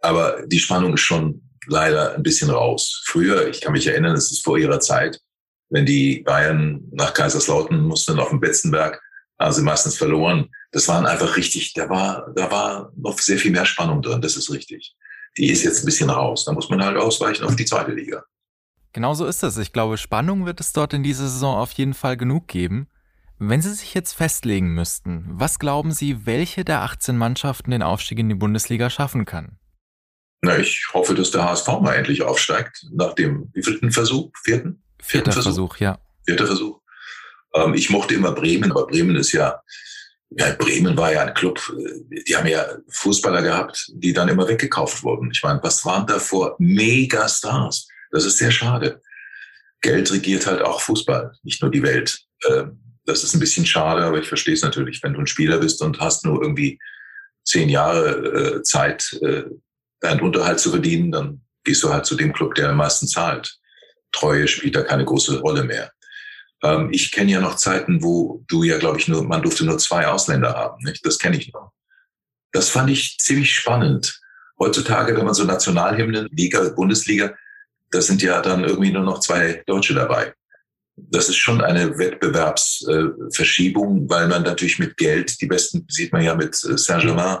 Aber 0.00 0.42
die 0.46 0.58
Spannung 0.58 0.94
ist 0.94 1.00
schon 1.00 1.42
leider 1.66 2.14
ein 2.14 2.22
bisschen 2.22 2.50
raus. 2.50 3.02
Früher, 3.06 3.48
ich 3.48 3.60
kann 3.60 3.72
mich 3.72 3.86
erinnern, 3.86 4.14
es 4.14 4.30
ist 4.30 4.44
vor 4.44 4.58
ihrer 4.58 4.80
Zeit, 4.80 5.20
wenn 5.70 5.86
die 5.86 6.20
Bayern 6.20 6.82
nach 6.92 7.12
Kaiserslautern 7.12 7.80
mussten 7.80 8.18
auf 8.18 8.30
dem 8.30 8.40
Betzenberg, 8.40 9.00
haben 9.38 9.52
sie 9.52 9.62
meistens 9.62 9.96
verloren. 9.96 10.48
Das 10.72 10.88
waren 10.88 11.06
einfach 11.06 11.36
richtig, 11.36 11.72
da 11.74 11.88
war, 11.88 12.32
da 12.34 12.50
war 12.50 12.92
noch 12.96 13.18
sehr 13.18 13.38
viel 13.38 13.50
mehr 13.50 13.66
Spannung 13.66 14.02
drin, 14.02 14.20
das 14.20 14.36
ist 14.36 14.50
richtig. 14.50 14.94
Die 15.36 15.50
ist 15.50 15.62
jetzt 15.62 15.82
ein 15.82 15.86
bisschen 15.86 16.10
raus. 16.10 16.44
Da 16.44 16.52
muss 16.52 16.68
man 16.68 16.82
halt 16.82 16.96
ausweichen 16.96 17.44
auf 17.44 17.54
die 17.54 17.64
zweite 17.64 17.92
Liga. 17.92 18.24
Genau 18.98 19.14
so 19.14 19.26
ist 19.26 19.44
es. 19.44 19.56
Ich 19.58 19.72
glaube, 19.72 19.96
Spannung 19.96 20.44
wird 20.44 20.58
es 20.58 20.72
dort 20.72 20.92
in 20.92 21.04
dieser 21.04 21.28
Saison 21.28 21.54
auf 21.54 21.70
jeden 21.70 21.94
Fall 21.94 22.16
genug 22.16 22.48
geben. 22.48 22.88
Wenn 23.38 23.62
Sie 23.62 23.72
sich 23.72 23.94
jetzt 23.94 24.12
festlegen 24.12 24.74
müssten, 24.74 25.24
was 25.28 25.60
glauben 25.60 25.92
Sie, 25.92 26.26
welche 26.26 26.64
der 26.64 26.82
18 26.82 27.16
Mannschaften 27.16 27.70
den 27.70 27.84
Aufstieg 27.84 28.18
in 28.18 28.28
die 28.28 28.34
Bundesliga 28.34 28.90
schaffen 28.90 29.24
kann? 29.24 29.56
Na, 30.42 30.58
ich 30.58 30.84
hoffe, 30.92 31.14
dass 31.14 31.30
der 31.30 31.44
HSV 31.44 31.68
mal 31.80 31.94
endlich 31.94 32.22
aufsteigt. 32.24 32.86
Nach 32.90 33.12
dem 33.12 33.48
wievielten 33.54 33.92
Versuch? 33.92 34.32
Vierten? 34.42 34.82
Vierter 35.00 35.30
Versuch? 35.30 35.52
Versuch, 35.52 35.76
ja. 35.76 36.00
Vierter 36.26 36.46
Versuch. 36.48 36.80
Ähm, 37.54 37.74
ich 37.74 37.90
mochte 37.90 38.14
immer 38.14 38.32
Bremen, 38.32 38.72
aber 38.72 38.88
Bremen 38.88 39.14
ist 39.14 39.30
ja, 39.30 39.62
ja, 40.30 40.56
Bremen 40.58 40.96
war 40.96 41.12
ja 41.12 41.22
ein 41.22 41.34
Club, 41.34 41.60
äh, 41.78 42.22
die 42.26 42.34
haben 42.34 42.48
ja 42.48 42.66
Fußballer 42.88 43.42
gehabt, 43.42 43.92
die 43.94 44.12
dann 44.12 44.26
immer 44.26 44.48
weggekauft 44.48 45.04
wurden. 45.04 45.30
Ich 45.30 45.44
meine, 45.44 45.60
was 45.62 45.84
waren 45.84 46.04
da 46.04 46.18
vor 46.18 46.56
Megastars? 46.58 47.86
Das 48.10 48.24
ist 48.24 48.38
sehr 48.38 48.50
schade. 48.50 49.00
Geld 49.80 50.10
regiert 50.12 50.46
halt 50.46 50.62
auch 50.62 50.80
Fußball, 50.80 51.32
nicht 51.42 51.62
nur 51.62 51.70
die 51.70 51.82
Welt. 51.82 52.20
Ähm, 52.48 52.80
das 53.04 53.24
ist 53.24 53.34
ein 53.34 53.40
bisschen 53.40 53.64
schade, 53.64 54.02
aber 54.04 54.18
ich 54.18 54.28
verstehe 54.28 54.54
es 54.54 54.62
natürlich. 54.62 55.02
Wenn 55.02 55.14
du 55.14 55.20
ein 55.20 55.26
Spieler 55.26 55.58
bist 55.58 55.80
und 55.82 55.98
hast 56.00 56.24
nur 56.24 56.42
irgendwie 56.42 56.78
zehn 57.44 57.68
Jahre 57.68 58.58
äh, 58.58 58.62
Zeit, 58.62 59.18
äh, 59.22 59.44
deinen 60.00 60.20
Unterhalt 60.20 60.60
zu 60.60 60.70
verdienen, 60.70 61.10
dann 61.10 61.40
gehst 61.64 61.82
du 61.82 61.92
halt 61.92 62.06
zu 62.06 62.16
dem 62.16 62.32
Club, 62.32 62.54
der 62.54 62.70
am 62.70 62.76
meisten 62.76 63.08
zahlt. 63.08 63.58
Treue 64.12 64.46
spielt 64.48 64.76
da 64.76 64.82
keine 64.82 65.04
große 65.04 65.40
Rolle 65.40 65.64
mehr. 65.64 65.90
Ähm, 66.62 66.88
ich 66.92 67.12
kenne 67.12 67.32
ja 67.32 67.40
noch 67.40 67.56
Zeiten, 67.56 68.02
wo 68.02 68.44
du 68.48 68.62
ja, 68.62 68.78
glaube 68.78 68.98
ich, 68.98 69.08
nur, 69.08 69.24
man 69.24 69.42
durfte 69.42 69.64
nur 69.64 69.78
zwei 69.78 70.06
Ausländer 70.06 70.54
haben. 70.54 70.84
Nicht? 70.84 71.04
Das 71.06 71.18
kenne 71.18 71.36
ich 71.36 71.52
noch. 71.52 71.72
Das 72.52 72.70
fand 72.70 72.90
ich 72.90 73.18
ziemlich 73.18 73.54
spannend. 73.54 74.20
Heutzutage, 74.58 75.16
wenn 75.16 75.24
man 75.24 75.34
so 75.34 75.44
Nationalhymnen, 75.44 76.28
Liga, 76.32 76.68
Bundesliga, 76.70 77.34
da 77.90 78.00
sind 78.00 78.22
ja 78.22 78.40
dann 78.40 78.64
irgendwie 78.64 78.92
nur 78.92 79.04
noch 79.04 79.20
zwei 79.20 79.62
Deutsche 79.66 79.92
dabei. 79.94 80.32
Das 80.96 81.28
ist 81.28 81.36
schon 81.36 81.60
eine 81.60 81.96
Wettbewerbsverschiebung, 81.96 84.10
weil 84.10 84.26
man 84.26 84.42
natürlich 84.42 84.80
mit 84.80 84.96
Geld, 84.96 85.40
die 85.40 85.46
besten 85.46 85.86
sieht 85.88 86.12
man 86.12 86.22
ja 86.22 86.34
mit 86.34 86.54
äh, 86.64 86.76
Saint-Germain, 86.76 87.38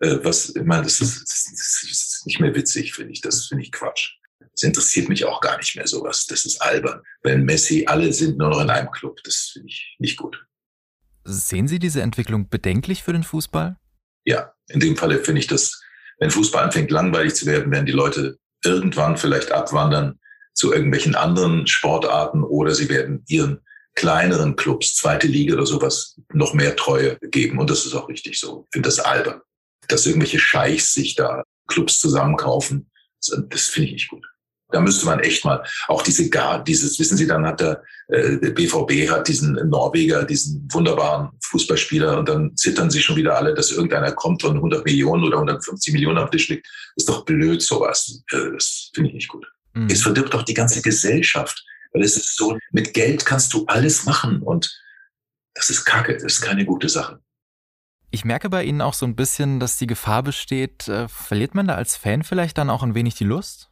äh, 0.00 0.18
was, 0.22 0.54
ich 0.54 0.64
meine, 0.64 0.84
das 0.84 1.00
ist, 1.00 1.22
das 1.22 1.82
ist 1.90 2.26
nicht 2.26 2.40
mehr 2.40 2.54
witzig, 2.54 2.94
finde 2.94 3.12
ich. 3.12 3.20
Das 3.20 3.46
finde 3.46 3.64
ich 3.64 3.72
Quatsch. 3.72 4.16
Das 4.38 4.62
interessiert 4.62 5.08
mich 5.08 5.24
auch 5.24 5.40
gar 5.40 5.56
nicht 5.58 5.76
mehr 5.76 5.86
sowas. 5.86 6.26
Das 6.26 6.44
ist 6.44 6.60
albern. 6.62 7.02
Wenn 7.22 7.44
Messi, 7.44 7.84
alle 7.86 8.12
sind 8.12 8.38
nur 8.38 8.50
noch 8.50 8.60
in 8.60 8.70
einem 8.70 8.90
Club. 8.90 9.18
Das 9.24 9.50
finde 9.52 9.68
ich 9.68 9.96
nicht 9.98 10.16
gut. 10.16 10.44
Sehen 11.24 11.68
Sie 11.68 11.78
diese 11.78 12.02
Entwicklung 12.02 12.48
bedenklich 12.48 13.02
für 13.02 13.12
den 13.12 13.22
Fußball? 13.22 13.76
Ja, 14.24 14.54
in 14.68 14.80
dem 14.80 14.96
Falle 14.96 15.22
finde 15.22 15.40
ich 15.40 15.46
das, 15.46 15.80
wenn 16.18 16.30
Fußball 16.30 16.64
anfängt 16.64 16.90
langweilig 16.90 17.34
zu 17.34 17.46
werden, 17.46 17.70
werden 17.70 17.86
die 17.86 17.92
Leute 17.92 18.38
irgendwann 18.64 19.16
vielleicht 19.16 19.52
abwandern 19.52 20.18
zu 20.54 20.72
irgendwelchen 20.72 21.14
anderen 21.14 21.66
Sportarten 21.66 22.42
oder 22.42 22.74
sie 22.74 22.88
werden 22.88 23.24
ihren 23.28 23.60
kleineren 23.94 24.56
Clubs, 24.56 24.94
zweite 24.94 25.26
Liga 25.26 25.54
oder 25.54 25.66
sowas, 25.66 26.18
noch 26.32 26.54
mehr 26.54 26.76
Treue 26.76 27.18
geben. 27.30 27.58
Und 27.58 27.70
das 27.70 27.86
ist 27.86 27.94
auch 27.94 28.08
richtig 28.08 28.38
so. 28.38 28.66
Ich 28.68 28.74
finde 28.74 28.88
das 28.88 29.00
albern 29.00 29.40
dass 29.90 30.06
irgendwelche 30.06 30.38
Scheichs 30.38 30.92
sich 30.92 31.14
da 31.14 31.42
Clubs 31.66 31.98
zusammenkaufen. 31.98 32.90
Das 33.26 33.66
finde 33.66 33.88
ich 33.88 33.92
nicht 33.94 34.08
gut. 34.08 34.26
Da 34.72 34.80
müsste 34.80 35.06
man 35.06 35.20
echt 35.20 35.44
mal 35.44 35.64
auch 35.88 36.02
diese 36.02 36.28
gar 36.30 36.62
dieses 36.62 36.98
wissen 36.98 37.16
Sie 37.16 37.26
dann 37.26 37.46
hat 37.46 37.60
der, 37.60 37.82
äh, 38.08 38.38
der 38.38 38.50
BVB 38.50 39.10
hat 39.10 39.28
diesen 39.28 39.54
Norweger 39.68 40.24
diesen 40.24 40.68
wunderbaren 40.72 41.30
Fußballspieler 41.42 42.18
und 42.18 42.28
dann 42.28 42.56
zittern 42.56 42.90
sie 42.90 43.02
schon 43.02 43.16
wieder 43.16 43.36
alle, 43.36 43.54
dass 43.54 43.72
irgendeiner 43.72 44.12
kommt 44.12 44.42
von 44.42 44.56
100 44.56 44.84
Millionen 44.84 45.24
oder 45.24 45.36
150 45.36 45.92
Millionen 45.92 46.18
auf 46.18 46.30
den 46.30 46.38
Tisch 46.38 46.48
liegt. 46.48 46.68
ist 46.96 47.08
doch 47.08 47.24
blöd 47.24 47.62
sowas. 47.62 48.22
Äh, 48.30 48.52
das 48.52 48.90
finde 48.94 49.10
ich 49.10 49.14
nicht 49.14 49.28
gut. 49.28 49.46
Mhm. 49.74 49.88
Es 49.90 50.02
verdirbt 50.02 50.34
doch 50.34 50.42
die 50.42 50.54
ganze 50.54 50.82
Gesellschaft, 50.82 51.64
weil 51.92 52.02
es 52.02 52.16
ist 52.16 52.36
so 52.36 52.58
mit 52.72 52.94
Geld 52.94 53.24
kannst 53.24 53.52
du 53.52 53.64
alles 53.66 54.04
machen 54.04 54.42
und 54.42 54.80
das 55.54 55.70
ist 55.70 55.84
Kacke. 55.84 56.14
Das 56.14 56.24
ist 56.24 56.40
keine 56.40 56.64
gute 56.64 56.88
Sache. 56.88 57.20
Ich 58.10 58.24
merke 58.24 58.50
bei 58.50 58.64
Ihnen 58.64 58.80
auch 58.80 58.94
so 58.94 59.06
ein 59.06 59.14
bisschen, 59.14 59.60
dass 59.60 59.78
die 59.78 59.86
Gefahr 59.86 60.22
besteht, 60.22 60.88
äh, 60.88 61.06
verliert 61.08 61.54
man 61.54 61.68
da 61.68 61.76
als 61.76 61.96
Fan 61.96 62.24
vielleicht 62.24 62.58
dann 62.58 62.70
auch 62.70 62.82
ein 62.82 62.94
wenig 62.94 63.14
die 63.14 63.24
Lust? 63.24 63.69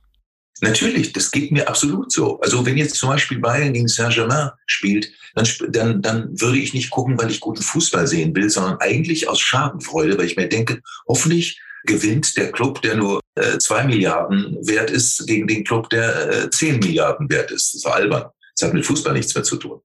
Natürlich, 0.61 1.13
das 1.13 1.31
geht 1.31 1.53
mir 1.53 1.69
absolut 1.69 2.11
so. 2.11 2.41
Also 2.41 2.67
wenn 2.67 2.77
jetzt 2.77 2.97
zum 2.97 3.11
Beispiel 3.11 3.39
Bayern 3.39 3.73
gegen 3.73 3.89
Saint-Germain 3.89 4.51
spielt, 4.67 5.11
dann, 5.35 5.47
dann, 5.69 6.03
dann 6.03 6.41
würde 6.41 6.59
ich 6.59 6.75
nicht 6.75 6.91
gucken, 6.91 7.19
weil 7.19 7.31
ich 7.31 7.41
guten 7.41 7.63
Fußball 7.63 8.07
sehen 8.07 8.35
will, 8.35 8.51
sondern 8.51 8.79
eigentlich 8.81 9.29
aus 9.29 9.41
Schadenfreude, 9.41 10.19
weil 10.19 10.27
ich 10.27 10.37
mir 10.37 10.49
denke, 10.49 10.81
hoffentlich 11.07 11.61
gewinnt 11.85 12.37
der 12.37 12.51
Club, 12.51 12.83
der 12.83 12.97
nur 12.97 13.21
äh, 13.37 13.59
zwei 13.59 13.85
Milliarden 13.85 14.57
wert 14.67 14.91
ist, 14.91 15.27
gegen 15.27 15.47
den 15.47 15.65
Club, 15.65 15.91
der 15.91 16.45
äh, 16.45 16.51
zehn 16.51 16.79
Milliarden 16.81 17.31
wert 17.31 17.51
ist. 17.51 17.75
Das 17.75 17.75
ist 17.75 17.87
albern. 17.87 18.31
Es 18.55 18.63
hat 18.63 18.75
mit 18.75 18.85
Fußball 18.85 19.13
nichts 19.13 19.35
mehr 19.35 19.45
zu 19.45 19.57
tun. 19.57 19.81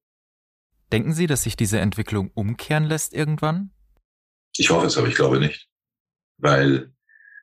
Denken 0.92 1.14
Sie, 1.14 1.28
dass 1.28 1.44
sich 1.44 1.56
diese 1.56 1.80
Entwicklung 1.80 2.32
umkehren 2.34 2.86
lässt 2.86 3.14
irgendwann? 3.14 3.72
Ich 4.58 4.70
hoffe 4.70 4.88
es, 4.88 4.98
aber 4.98 5.08
ich 5.08 5.16
glaube 5.16 5.40
nicht. 5.40 5.68
Weil, 6.38 6.93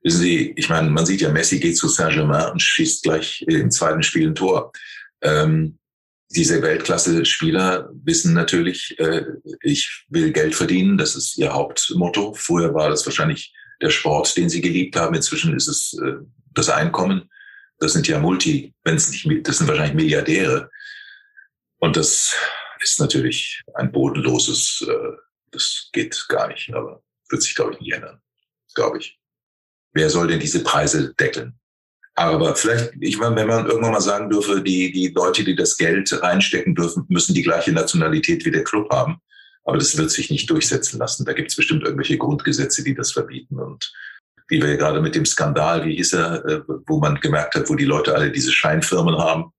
wissen 0.02 0.20
Sie, 0.20 0.52
ich 0.56 0.68
meine, 0.68 0.90
man 0.90 1.06
sieht 1.06 1.20
ja, 1.20 1.30
Messi 1.30 1.58
geht 1.60 1.76
zu 1.76 1.88
Saint-Germain 1.88 2.52
und 2.52 2.62
schießt 2.62 3.02
gleich 3.02 3.42
im 3.42 3.70
zweiten 3.70 4.02
Spiel 4.02 4.28
ein 4.28 4.34
Tor. 4.34 4.72
Ähm, 5.22 5.78
diese 6.30 6.62
Weltklasse-Spieler 6.62 7.90
wissen 8.04 8.34
natürlich, 8.34 8.98
äh, 8.98 9.24
ich 9.62 10.04
will 10.08 10.32
Geld 10.32 10.54
verdienen, 10.54 10.96
das 10.96 11.16
ist 11.16 11.36
ihr 11.38 11.52
Hauptmotto. 11.52 12.34
Früher 12.34 12.72
war 12.72 12.88
das 12.88 13.04
wahrscheinlich 13.04 13.52
der 13.80 13.90
Sport, 13.90 14.36
den 14.36 14.48
sie 14.48 14.60
geliebt 14.60 14.96
haben. 14.96 15.14
Inzwischen 15.14 15.56
ist 15.56 15.66
es 15.66 15.98
äh, 16.00 16.24
das 16.52 16.68
Einkommen. 16.68 17.28
Das 17.78 17.94
sind 17.94 18.06
ja 18.06 18.20
Multi, 18.20 18.74
wenn 18.84 18.96
es 18.96 19.10
nicht, 19.10 19.48
das 19.48 19.58
sind 19.58 19.66
wahrscheinlich 19.66 19.94
Milliardäre. 19.94 20.70
Und 21.78 21.96
das 21.96 22.34
ist 22.80 23.00
natürlich 23.00 23.62
ein 23.74 23.90
bodenloses, 23.90 24.86
äh, 24.88 25.16
das 25.50 25.88
geht 25.92 26.26
gar 26.28 26.48
nicht, 26.48 26.72
aber 26.72 27.02
wird 27.28 27.42
sich, 27.42 27.54
glaube 27.54 27.74
ich, 27.74 27.80
nicht 27.80 27.92
ändern. 27.92 28.20
Glaube 28.74 28.98
ich. 28.98 29.19
Wer 29.92 30.10
soll 30.10 30.28
denn 30.28 30.40
diese 30.40 30.62
Preise 30.62 31.14
deckeln? 31.14 31.54
Aber 32.14 32.54
vielleicht, 32.54 32.92
ich 33.00 33.18
meine, 33.18 33.36
wenn 33.36 33.46
man 33.46 33.66
irgendwann 33.66 33.92
mal 33.92 34.00
sagen 34.00 34.28
dürfe, 34.28 34.60
die, 34.60 34.92
die 34.92 35.08
Leute, 35.08 35.44
die 35.44 35.56
das 35.56 35.76
Geld 35.76 36.12
reinstecken 36.22 36.74
dürfen, 36.74 37.06
müssen 37.08 37.34
die 37.34 37.42
gleiche 37.42 37.72
Nationalität 37.72 38.44
wie 38.44 38.50
der 38.50 38.64
Club 38.64 38.92
haben. 38.92 39.18
Aber 39.64 39.78
das 39.78 39.96
wird 39.96 40.10
sich 40.10 40.30
nicht 40.30 40.50
durchsetzen 40.50 40.98
lassen. 40.98 41.24
Da 41.24 41.32
gibt 41.32 41.50
es 41.50 41.56
bestimmt 41.56 41.82
irgendwelche 41.82 42.18
Grundgesetze, 42.18 42.82
die 42.82 42.94
das 42.94 43.12
verbieten. 43.12 43.58
Und 43.58 43.92
wie 44.48 44.60
wir 44.60 44.76
gerade 44.76 45.00
mit 45.00 45.14
dem 45.14 45.24
Skandal, 45.24 45.84
wie 45.86 45.96
hieß 45.96 46.12
er, 46.14 46.44
äh, 46.44 46.60
wo 46.86 46.98
man 46.98 47.20
gemerkt 47.20 47.54
hat, 47.54 47.70
wo 47.70 47.74
die 47.74 47.84
Leute 47.84 48.14
alle 48.14 48.30
diese 48.30 48.52
Scheinfirmen 48.52 49.16
haben, 49.16 49.52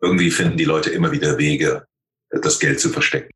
irgendwie 0.00 0.30
finden 0.30 0.56
die 0.56 0.64
Leute 0.64 0.90
immer 0.90 1.12
wieder 1.12 1.38
Wege, 1.38 1.86
das 2.30 2.58
Geld 2.58 2.80
zu 2.80 2.88
verstecken. 2.88 3.30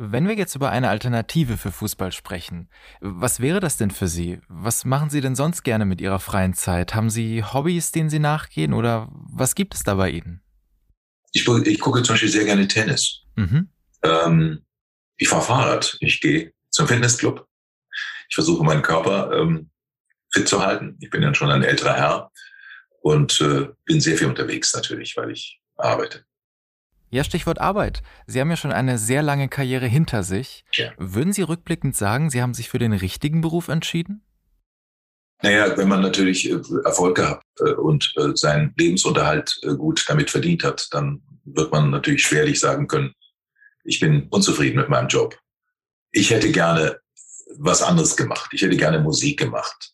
Wenn 0.00 0.28
wir 0.28 0.36
jetzt 0.36 0.54
über 0.54 0.70
eine 0.70 0.90
Alternative 0.90 1.56
für 1.56 1.72
Fußball 1.72 2.12
sprechen, 2.12 2.68
was 3.00 3.40
wäre 3.40 3.58
das 3.58 3.78
denn 3.78 3.90
für 3.90 4.06
Sie? 4.06 4.38
Was 4.46 4.84
machen 4.84 5.10
Sie 5.10 5.20
denn 5.20 5.34
sonst 5.34 5.64
gerne 5.64 5.84
mit 5.86 6.00
Ihrer 6.00 6.20
freien 6.20 6.54
Zeit? 6.54 6.94
Haben 6.94 7.10
Sie 7.10 7.42
Hobbys, 7.42 7.90
denen 7.90 8.08
Sie 8.08 8.20
nachgehen 8.20 8.74
oder 8.74 9.08
was 9.10 9.56
gibt 9.56 9.74
es 9.74 9.82
da 9.82 9.94
bei 9.94 10.10
Ihnen? 10.10 10.40
Ich, 11.32 11.48
ich 11.48 11.80
gucke 11.80 12.04
zum 12.04 12.12
Beispiel 12.14 12.28
sehr 12.28 12.44
gerne 12.44 12.68
Tennis. 12.68 13.22
Mhm. 13.34 13.70
Ähm, 14.02 14.64
ich 15.16 15.28
fahre 15.28 15.42
Fahrrad. 15.42 15.96
Ich 15.98 16.20
gehe 16.20 16.52
zum 16.70 16.86
Fitnessclub. 16.86 17.44
Ich 18.28 18.36
versuche 18.36 18.64
meinen 18.64 18.82
Körper 18.82 19.32
ähm, 19.32 19.68
fit 20.32 20.46
zu 20.46 20.64
halten. 20.64 20.96
Ich 21.00 21.10
bin 21.10 21.22
ja 21.22 21.34
schon 21.34 21.50
ein 21.50 21.64
älterer 21.64 21.94
Herr 21.94 22.30
und 23.00 23.40
äh, 23.40 23.66
bin 23.84 24.00
sehr 24.00 24.16
viel 24.16 24.28
unterwegs 24.28 24.72
natürlich, 24.74 25.16
weil 25.16 25.32
ich 25.32 25.60
arbeite. 25.76 26.24
Ja, 27.10 27.24
Stichwort 27.24 27.60
Arbeit. 27.60 28.02
Sie 28.26 28.40
haben 28.40 28.50
ja 28.50 28.56
schon 28.56 28.72
eine 28.72 28.98
sehr 28.98 29.22
lange 29.22 29.48
Karriere 29.48 29.86
hinter 29.86 30.22
sich. 30.22 30.64
Ja. 30.72 30.92
Würden 30.98 31.32
Sie 31.32 31.42
rückblickend 31.42 31.96
sagen, 31.96 32.30
Sie 32.30 32.42
haben 32.42 32.54
sich 32.54 32.68
für 32.68 32.78
den 32.78 32.92
richtigen 32.92 33.40
Beruf 33.40 33.68
entschieden? 33.68 34.22
Naja, 35.42 35.76
wenn 35.76 35.88
man 35.88 36.02
natürlich 36.02 36.50
äh, 36.50 36.60
Erfolg 36.84 37.16
gehabt 37.16 37.44
äh, 37.60 37.72
und 37.72 38.12
äh, 38.16 38.34
seinen 38.34 38.74
Lebensunterhalt 38.76 39.60
gut 39.78 40.04
damit 40.08 40.30
verdient 40.30 40.64
hat, 40.64 40.88
dann 40.90 41.22
wird 41.44 41.70
man 41.72 41.90
natürlich 41.90 42.22
schwerlich 42.22 42.58
sagen 42.58 42.88
können, 42.88 43.14
ich 43.84 44.00
bin 44.00 44.26
unzufrieden 44.28 44.76
mit 44.76 44.88
meinem 44.88 45.08
Job. 45.08 45.38
Ich 46.10 46.30
hätte 46.30 46.50
gerne 46.52 46.98
was 47.56 47.82
anderes 47.82 48.16
gemacht. 48.16 48.50
Ich 48.52 48.60
hätte 48.60 48.76
gerne 48.76 49.00
Musik 49.00 49.38
gemacht. 49.38 49.92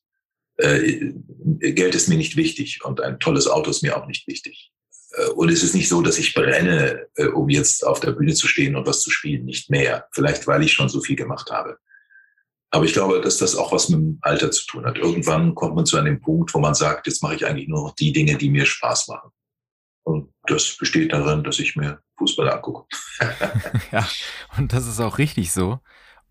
Geld 0.57 1.95
ist 1.95 2.09
mir 2.09 2.17
nicht 2.17 2.37
wichtig 2.37 2.85
und 2.85 3.01
ein 3.01 3.21
tolles 3.21 3.47
Auto 3.47 3.71
ist 3.71 3.83
mir 3.83 3.97
auch 3.97 4.07
nicht 4.07 4.27
wichtig. 4.27 4.73
Äh, 5.17 5.31
und 5.31 5.51
es 5.51 5.63
ist 5.63 5.75
nicht 5.75 5.89
so, 5.89 6.03
dass 6.03 6.19
ich 6.19 6.35
brenne, 6.35 7.07
äh, 7.17 7.27
um 7.27 7.49
jetzt 7.49 7.87
auf 7.87 8.01
der 8.01 8.13
Bühne 8.13 8.35
zu 8.35 8.49
stehen 8.49 8.77
und 8.77 8.87
was 8.87 9.01
zu 9.01 9.11
spielen, 9.11 9.45
nicht 9.45 9.71
mehr. 9.71 10.07
Vielleicht, 10.13 10.47
weil 10.47 10.63
ich 10.63 10.73
schon 10.73 10.89
so 10.89 11.01
viel 11.01 11.17
gemacht 11.17 11.51
habe. 11.51 11.79
Aber 12.71 12.85
ich 12.85 12.93
glaube, 12.93 13.21
dass 13.21 13.39
das 13.39 13.55
auch 13.55 13.71
was 13.71 13.89
mit 13.89 14.01
dem 14.01 14.19
Alter 14.23 14.51
zu 14.51 14.67
tun 14.67 14.85
hat. 14.85 14.99
Irgendwann 14.99 15.55
kommt 15.55 15.77
man 15.77 15.87
zu 15.87 15.97
einem 15.97 16.21
Punkt, 16.21 16.53
wo 16.55 16.59
man 16.59 16.75
sagt, 16.75 17.07
jetzt 17.07 17.23
mache 17.23 17.37
ich 17.37 17.47
eigentlich 17.47 17.69
nur 17.69 17.83
noch 17.89 17.95
die 17.95 18.13
Dinge, 18.13 18.37
die 18.37 18.51
mir 18.51 18.67
Spaß 18.67 19.09
machen. 19.09 19.31
Und 20.03 20.33
das 20.47 20.77
besteht 20.77 21.13
darin, 21.13 21.45
dass 21.45 21.61
ich 21.61 21.77
mir 21.77 22.01
Fußball 22.19 22.51
angucke. 22.51 22.87
ja, 23.93 24.07
und 24.59 24.73
das 24.73 24.87
ist 24.87 25.01
auch 25.01 25.19
richtig 25.19 25.53
so. 25.53 25.79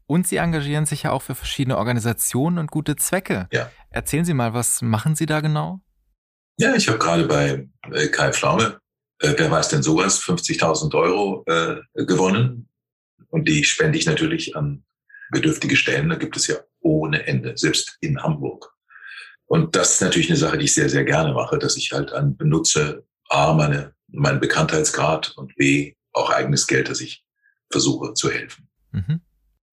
Und 0.05 0.27
Sie 0.27 0.35
engagieren 0.35 0.85
sich 0.85 1.03
ja 1.03 1.11
auch 1.11 1.21
für 1.21 1.33
verschiedene 1.33 1.77
Organisationen 1.77 2.57
und 2.57 2.71
gute 2.71 2.97
Zwecke. 2.97 3.47
Ja. 3.51 3.71
Erzählen 3.89 4.25
Sie 4.25 4.33
mal, 4.33 4.53
was 4.53 4.81
machen 4.81 5.15
Sie 5.15 5.25
da 5.25 5.39
genau? 5.39 5.79
Ja, 6.57 6.75
ich 6.75 6.87
habe 6.87 6.99
gerade 6.99 7.25
bei 7.25 7.67
äh, 7.91 8.07
Kai 8.07 8.31
Pflaume, 8.31 8.79
äh, 9.19 9.33
wer 9.35 9.49
weiß 9.49 9.69
denn 9.69 9.83
sowas, 9.83 10.21
50.000 10.21 10.93
Euro 10.95 11.43
äh, 11.47 12.05
gewonnen. 12.05 12.69
Und 13.29 13.47
die 13.47 13.63
spende 13.63 13.97
ich 13.97 14.05
natürlich 14.05 14.55
an 14.55 14.83
bedürftige 15.31 15.75
Stellen. 15.75 16.09
Da 16.09 16.15
gibt 16.15 16.37
es 16.37 16.47
ja 16.47 16.57
ohne 16.79 17.25
Ende, 17.25 17.57
selbst 17.57 17.97
in 18.01 18.21
Hamburg. 18.21 18.71
Und 19.45 19.75
das 19.75 19.95
ist 19.95 20.01
natürlich 20.01 20.29
eine 20.29 20.37
Sache, 20.37 20.57
die 20.57 20.65
ich 20.65 20.73
sehr, 20.73 20.89
sehr 20.89 21.03
gerne 21.03 21.33
mache, 21.33 21.57
dass 21.57 21.77
ich 21.77 21.91
halt 21.91 22.11
an 22.11 22.37
benutze, 22.37 23.05
A, 23.29 23.53
meine, 23.53 23.93
meinen 24.07 24.39
Bekanntheitsgrad 24.39 25.33
und 25.37 25.55
B, 25.55 25.95
auch 26.11 26.29
eigenes 26.29 26.67
Geld, 26.67 26.89
dass 26.89 27.01
ich 27.01 27.25
versuche 27.71 28.13
zu 28.13 28.29
helfen. 28.29 28.69
Mhm. 28.91 29.21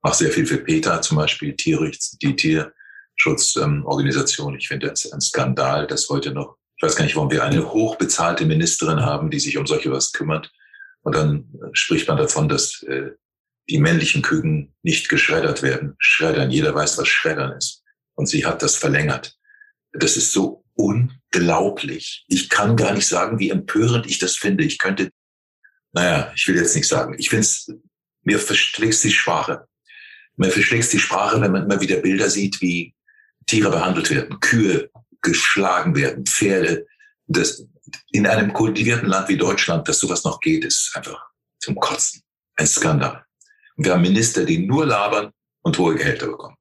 Mache 0.03 0.17
sehr 0.17 0.31
viel 0.31 0.47
für 0.47 0.59
Peter 0.59 1.03
zum 1.03 1.19
Beispiel, 1.19 1.55
Tierrechts, 1.55 2.17
die 2.19 2.35
Tierschutzorganisation. 2.35 4.55
Ähm, 4.55 4.59
ich 4.59 4.69
finde 4.69 4.91
es 4.91 5.13
ein 5.13 5.21
Skandal, 5.21 5.87
dass 5.87 6.09
heute 6.09 6.33
noch 6.33 6.57
ich 6.81 6.83
weiß 6.83 6.97
gar 6.97 7.05
nicht, 7.05 7.15
warum 7.15 7.31
wir 7.31 7.45
eine 7.45 7.75
hochbezahlte 7.75 8.47
Ministerin 8.47 9.03
haben, 9.03 9.31
die 9.31 9.39
sich 9.39 9.59
um 9.59 9.67
solche 9.67 9.93
was 9.93 10.13
kümmert. 10.13 10.51
Und 11.03 11.15
dann 11.15 11.53
spricht 11.75 12.09
man 12.09 12.17
davon, 12.17 12.49
dass 12.49 12.83
äh, 12.85 13.11
die 13.69 13.77
männlichen 13.77 14.23
Küken 14.23 14.75
nicht 14.83 15.11
geschreddert 15.11 15.63
werden. 15.63 15.95
Schreddern, 15.99 16.51
jeder 16.51 16.75
weiß, 16.75 16.97
was 16.97 17.07
Schreddern 17.07 17.53
ist. 17.53 17.83
Und 18.15 18.31
sie 18.31 18.47
hat 18.47 18.63
das 18.63 18.77
verlängert. 18.77 19.37
Das 19.93 20.17
ist 20.17 20.33
so 20.33 20.65
unglaublich. 20.73 22.25
Ich 22.29 22.49
kann 22.49 22.77
gar 22.77 22.95
nicht 22.95 23.07
sagen, 23.07 23.39
wie 23.39 23.51
empörend 23.51 24.07
ich 24.07 24.19
das 24.19 24.37
finde. 24.37 24.65
Ich 24.65 24.79
könnte, 24.79 25.11
naja, 25.93 26.33
ich 26.35 26.49
will 26.49 26.57
jetzt 26.57 26.75
nicht 26.75 26.89
sagen. 26.89 27.15
Ich 27.19 27.29
finde 27.29 27.43
es, 27.43 27.71
mir 28.23 28.39
verschlägt 28.39 29.05
die 29.05 29.13
Sprache. 29.13 29.67
Mir 30.37 30.51
verschlägt 30.51 30.91
die 30.95 30.99
Sprache, 30.99 31.43
wenn 31.43 31.53
man 31.53 31.65
immer 31.65 31.83
wieder 31.83 31.97
Bilder 31.97 32.31
sieht, 32.31 32.63
wie 32.63 32.95
Tiere 33.45 33.71
behandelt 33.71 34.09
werden. 34.09 34.41
Kühe 34.41 34.89
geschlagen 35.23 35.95
werden, 35.95 36.25
Pferde. 36.27 36.87
Das, 37.27 37.65
in 38.11 38.27
einem 38.27 38.53
kultivierten 38.53 39.09
Land 39.09 39.29
wie 39.29 39.37
Deutschland, 39.37 39.89
dass 39.89 39.99
sowas 39.99 40.25
noch 40.25 40.41
geht, 40.41 40.65
ist 40.65 40.93
einfach 40.95 41.21
zum 41.59 41.77
Kotzen. 41.77 42.23
Ein 42.57 42.67
Skandal. 42.67 43.25
Und 43.77 43.85
wir 43.87 43.93
haben 43.93 44.03
Minister, 44.03 44.45
die 44.45 44.67
nur 44.67 44.87
labern 44.87 45.31
und 45.63 45.79
hohe 45.79 45.95
Gehälter 45.95 46.27
bekommen. 46.27 46.57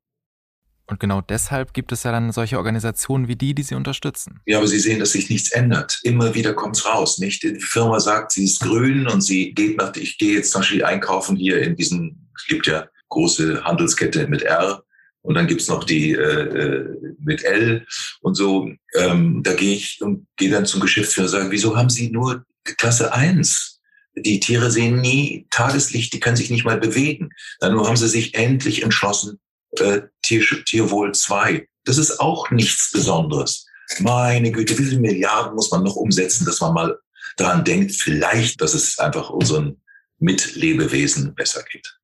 Und 0.89 0.99
genau 0.99 1.21
deshalb 1.21 1.73
gibt 1.73 1.91
es 1.91 2.03
ja 2.03 2.11
dann 2.11 2.31
solche 2.31 2.57
Organisationen 2.57 3.27
wie 3.27 3.35
die, 3.35 3.53
die 3.53 3.61
sie 3.61 3.75
unterstützen. 3.75 4.39
Ja, 4.47 4.57
aber 4.57 4.67
Sie 4.67 4.79
sehen, 4.79 4.99
dass 4.99 5.11
sich 5.11 5.29
nichts 5.29 5.51
ändert. 5.51 5.99
Immer 6.03 6.33
wieder 6.33 6.53
kommt 6.53 6.77
es 6.77 6.85
raus. 6.85 7.19
Nicht? 7.19 7.43
Die 7.43 7.59
Firma 7.59 7.99
sagt, 7.99 8.31
sie 8.31 8.45
ist 8.45 8.59
grün 8.59 9.07
und 9.07 9.21
sie 9.21 9.53
geht 9.53 9.77
nach, 9.77 9.95
ich 9.95 10.17
gehe 10.17 10.37
jetzt 10.37 10.51
zum 10.51 10.61
Beispiel 10.61 10.83
einkaufen 10.83 11.35
hier 11.35 11.61
in 11.61 11.75
diesen, 11.75 12.31
es 12.35 12.45
gibt 12.47 12.65
ja 12.65 12.87
große 13.09 13.63
Handelskette 13.63 14.27
mit 14.27 14.41
R 14.41 14.83
und 15.21 15.35
dann 15.35 15.47
gibt's 15.47 15.67
noch 15.67 15.83
die 15.83 16.11
äh, 16.11 16.17
äh, 16.17 17.15
mit 17.19 17.43
L 17.43 17.85
und 18.21 18.35
so. 18.35 18.69
Ähm, 18.95 19.41
da 19.43 19.53
gehe 19.53 19.75
ich 19.75 20.01
und 20.01 20.27
gehe 20.37 20.49
dann 20.49 20.65
zum 20.65 20.81
Geschäftsführer 20.81 21.25
und 21.25 21.31
sage, 21.31 21.51
wieso 21.51 21.75
haben 21.75 21.89
Sie 21.89 22.09
nur 22.09 22.45
Klasse 22.63 23.13
1? 23.13 23.79
Die 24.15 24.39
Tiere 24.39 24.71
sehen 24.71 25.01
nie 25.01 25.47
Tageslicht, 25.49 26.13
die 26.13 26.19
können 26.19 26.35
sich 26.35 26.49
nicht 26.49 26.65
mal 26.65 26.79
bewegen. 26.79 27.29
Dann 27.59 27.73
nur 27.73 27.87
haben 27.87 27.97
sie 27.97 28.07
sich 28.07 28.33
endlich 28.35 28.83
entschlossen, 28.83 29.39
äh, 29.77 30.01
Tier, 30.21 30.43
Tierwohl 30.65 31.13
2. 31.13 31.67
Das 31.85 31.97
ist 31.97 32.19
auch 32.19 32.49
nichts 32.49 32.91
Besonderes. 32.91 33.65
Meine 33.99 34.51
Güte, 34.51 34.77
wie 34.77 34.83
viele 34.83 34.99
Milliarden 34.99 35.55
muss 35.55 35.71
man 35.71 35.83
noch 35.83 35.95
umsetzen, 35.95 36.45
dass 36.45 36.59
man 36.59 36.73
mal 36.73 36.99
daran 37.37 37.63
denkt, 37.63 37.93
vielleicht, 37.93 38.61
dass 38.61 38.73
es 38.73 38.99
einfach 38.99 39.29
unseren 39.29 39.81
Mitlebewesen 40.19 41.33
besser 41.33 41.63
geht. 41.63 41.97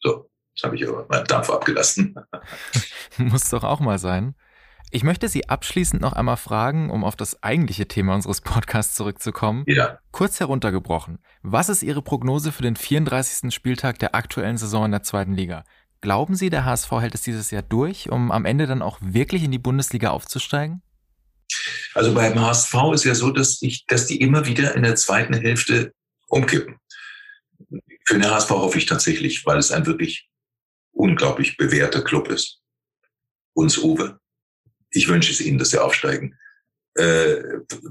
So. 0.00 0.30
Das 0.54 0.64
habe 0.64 0.76
ich 0.76 0.88
aber 0.88 1.06
meinen 1.08 1.24
Dampf 1.24 1.50
abgelassen. 1.50 2.14
Muss 3.18 3.50
doch 3.50 3.64
auch 3.64 3.80
mal 3.80 3.98
sein. 3.98 4.34
Ich 4.90 5.02
möchte 5.02 5.28
Sie 5.28 5.48
abschließend 5.48 6.00
noch 6.00 6.12
einmal 6.12 6.36
fragen, 6.36 6.88
um 6.90 7.02
auf 7.02 7.16
das 7.16 7.42
eigentliche 7.42 7.88
Thema 7.88 8.14
unseres 8.14 8.40
Podcasts 8.40 8.94
zurückzukommen. 8.94 9.64
Ja. 9.66 9.98
Kurz 10.12 10.38
heruntergebrochen. 10.38 11.18
Was 11.42 11.68
ist 11.68 11.82
Ihre 11.82 12.00
Prognose 12.00 12.52
für 12.52 12.62
den 12.62 12.76
34. 12.76 13.52
Spieltag 13.52 13.98
der 13.98 14.14
aktuellen 14.14 14.56
Saison 14.56 14.84
in 14.84 14.92
der 14.92 15.02
zweiten 15.02 15.34
Liga? 15.34 15.64
Glauben 16.00 16.36
Sie, 16.36 16.48
der 16.48 16.64
HSV 16.64 16.92
hält 16.92 17.14
es 17.14 17.22
dieses 17.22 17.50
Jahr 17.50 17.62
durch, 17.62 18.10
um 18.10 18.30
am 18.30 18.44
Ende 18.44 18.66
dann 18.66 18.82
auch 18.82 18.98
wirklich 19.00 19.42
in 19.42 19.50
die 19.50 19.58
Bundesliga 19.58 20.10
aufzusteigen? 20.10 20.82
Also 21.94 22.14
beim 22.14 22.40
HSV 22.40 22.74
ist 22.92 23.04
ja 23.04 23.16
so, 23.16 23.30
dass 23.30 23.62
ich, 23.62 23.86
dass 23.86 24.06
die 24.06 24.20
immer 24.20 24.46
wieder 24.46 24.76
in 24.76 24.82
der 24.82 24.94
zweiten 24.94 25.34
Hälfte 25.34 25.92
umkippen. 26.28 26.76
Für 28.04 28.14
den 28.18 28.30
HSV 28.30 28.50
hoffe 28.50 28.78
ich 28.78 28.86
tatsächlich, 28.86 29.44
weil 29.46 29.58
es 29.58 29.72
ein 29.72 29.86
wirklich 29.86 30.28
unglaublich 30.94 31.56
bewährter 31.56 32.02
Club 32.02 32.28
ist. 32.28 32.60
Uns 33.52 33.78
Uwe. 33.78 34.18
Ich 34.90 35.08
wünsche 35.08 35.32
es 35.32 35.40
Ihnen, 35.40 35.58
dass 35.58 35.70
Sie 35.70 35.78
aufsteigen. 35.78 36.38
Äh, 36.94 37.42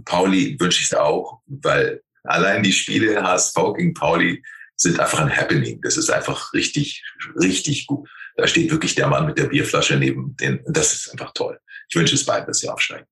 Pauli 0.05 0.57
wünsche 0.59 0.79
ich 0.79 0.87
es 0.87 0.93
auch, 0.93 1.41
weil 1.45 2.01
Allein 2.23 2.63
die 2.63 2.71
Spiele 2.71 3.21
HSV 3.21 3.55
gegen 3.75 3.93
Pauli 3.93 4.43
sind 4.75 4.99
einfach 4.99 5.19
ein 5.19 5.35
Happening. 5.35 5.81
Das 5.81 5.97
ist 5.97 6.09
einfach 6.09 6.53
richtig, 6.53 7.03
richtig 7.35 7.85
gut. 7.85 8.09
Da 8.35 8.47
steht 8.47 8.71
wirklich 8.71 8.95
der 8.95 9.07
Mann 9.07 9.25
mit 9.25 9.37
der 9.37 9.45
Bierflasche 9.45 9.97
neben 9.97 10.35
den. 10.37 10.61
Das 10.65 10.93
ist 10.93 11.11
einfach 11.11 11.31
toll. 11.33 11.59
Ich 11.89 11.95
wünsche 11.95 12.15
es 12.15 12.25
beiden, 12.25 12.47
dass 12.47 12.59
sie 12.59 12.69
aufsteigen. 12.69 13.05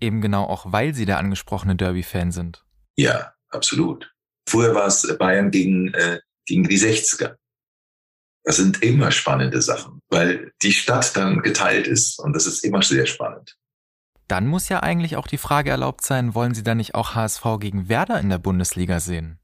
Eben 0.00 0.20
genau 0.20 0.44
auch, 0.44 0.72
weil 0.72 0.94
sie 0.94 1.06
der 1.06 1.18
angesprochene 1.18 1.76
Derby-Fan 1.76 2.32
sind. 2.32 2.64
Ja, 2.96 3.34
absolut. 3.48 4.12
Früher 4.48 4.74
war 4.74 4.86
es 4.86 5.06
Bayern 5.18 5.50
gegen, 5.50 5.94
äh, 5.94 6.20
gegen 6.46 6.64
die 6.64 6.78
60er. 6.78 7.36
Das 8.44 8.56
sind 8.56 8.82
immer 8.82 9.10
spannende 9.10 9.60
Sachen, 9.60 10.00
weil 10.08 10.52
die 10.62 10.72
Stadt 10.72 11.14
dann 11.16 11.42
geteilt 11.42 11.86
ist 11.86 12.18
und 12.18 12.34
das 12.34 12.46
ist 12.46 12.64
immer 12.64 12.82
sehr 12.82 13.06
spannend. 13.06 13.56
Dann 14.28 14.46
muss 14.46 14.68
ja 14.68 14.82
eigentlich 14.82 15.16
auch 15.16 15.26
die 15.26 15.38
Frage 15.38 15.70
erlaubt 15.70 16.04
sein, 16.04 16.34
wollen 16.34 16.54
Sie 16.54 16.62
da 16.62 16.74
nicht 16.74 16.94
auch 16.94 17.14
HSV 17.14 17.42
gegen 17.58 17.88
Werder 17.88 18.20
in 18.20 18.28
der 18.28 18.38
Bundesliga 18.38 19.00
sehen? 19.00 19.40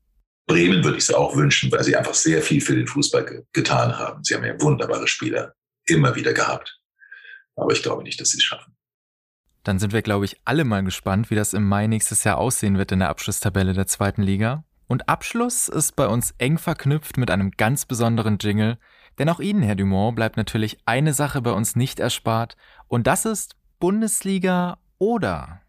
Bremen 0.47 0.85
würde 0.85 0.97
ich 0.97 1.05
es 1.05 1.13
auch 1.13 1.35
wünschen, 1.35 1.73
weil 1.73 1.83
sie 1.83 1.97
einfach 1.97 2.15
sehr 2.15 2.41
viel 2.41 2.61
für 2.61 2.77
den 2.77 2.87
Fußball 2.87 3.25
ge 3.25 3.43
getan 3.53 3.99
haben. 3.99 4.23
Sie 4.23 4.35
haben 4.35 4.45
ja 4.45 4.61
wunderbare 4.61 5.09
Spieler 5.09 5.55
immer 5.87 6.15
wieder 6.15 6.33
gehabt. 6.33 6.79
Aber 7.57 7.73
ich 7.73 7.83
glaube 7.83 8.05
nicht, 8.05 8.21
dass 8.21 8.31
sie 8.31 8.39
es 8.39 8.45
schaffen. 8.45 8.77
Dann 9.65 9.81
sind 9.81 9.93
wir, 9.93 10.03
glaube 10.03 10.25
ich, 10.25 10.37
alle 10.45 10.65
mal 10.65 10.85
gespannt, 10.85 11.31
wie 11.31 11.35
das 11.35 11.53
im 11.53 11.67
Mai 11.69 11.89
nächstes 11.89 12.23
Jahr 12.23 12.39
aussehen 12.39 12.79
wird 12.79 12.93
in 12.93 13.01
der 13.01 13.09
Abschlusstabelle 13.09 13.73
der 13.73 13.89
zweiten 13.89 14.23
Liga. 14.23 14.65
Und 14.89 15.09
Abschluss 15.09 15.69
ist 15.69 15.97
bei 15.97 16.07
uns 16.07 16.35
eng 16.39 16.59
verknüpft 16.59 17.17
mit 17.17 17.31
einem 17.31 17.51
ganz 17.51 17.87
besonderen 17.87 18.39
Jingle, 18.39 18.79
denn 19.19 19.29
auch 19.29 19.41
Ihnen, 19.41 19.63
Herr 19.63 19.75
Dumont, 19.75 20.15
bleibt 20.15 20.37
natürlich 20.37 20.79
eine 20.87 21.13
Sache 21.13 21.43
bei 21.43 21.51
uns 21.51 21.75
nicht 21.75 21.99
erspart, 21.99 22.57
und 22.87 23.07
das 23.07 23.25
ist 23.25 23.57
Bundesliga 23.81 24.79
oder. 24.99 25.61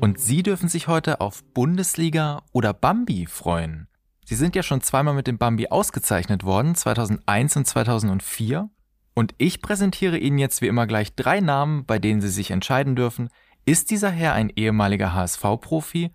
Und 0.00 0.16
Sie 0.18 0.42
dürfen 0.42 0.68
sich 0.68 0.88
heute 0.88 1.20
auf 1.20 1.44
Bundesliga 1.52 2.42
oder 2.52 2.72
Bambi 2.72 3.26
freuen. 3.26 3.88
Sie 4.24 4.36
sind 4.36 4.56
ja 4.56 4.62
schon 4.62 4.80
zweimal 4.80 5.14
mit 5.14 5.26
dem 5.26 5.36
Bambi 5.36 5.68
ausgezeichnet 5.68 6.44
worden, 6.44 6.74
2001 6.74 7.56
und 7.56 7.66
2004. 7.66 8.70
Und 9.14 9.34
ich 9.36 9.60
präsentiere 9.60 10.16
Ihnen 10.16 10.38
jetzt 10.38 10.62
wie 10.62 10.68
immer 10.68 10.86
gleich 10.86 11.14
drei 11.14 11.40
Namen, 11.40 11.84
bei 11.84 11.98
denen 11.98 12.22
Sie 12.22 12.30
sich 12.30 12.50
entscheiden 12.50 12.96
dürfen, 12.96 13.28
ist 13.66 13.90
dieser 13.90 14.10
Herr 14.10 14.32
ein 14.32 14.48
ehemaliger 14.48 15.12
HSV-Profi 15.12 16.12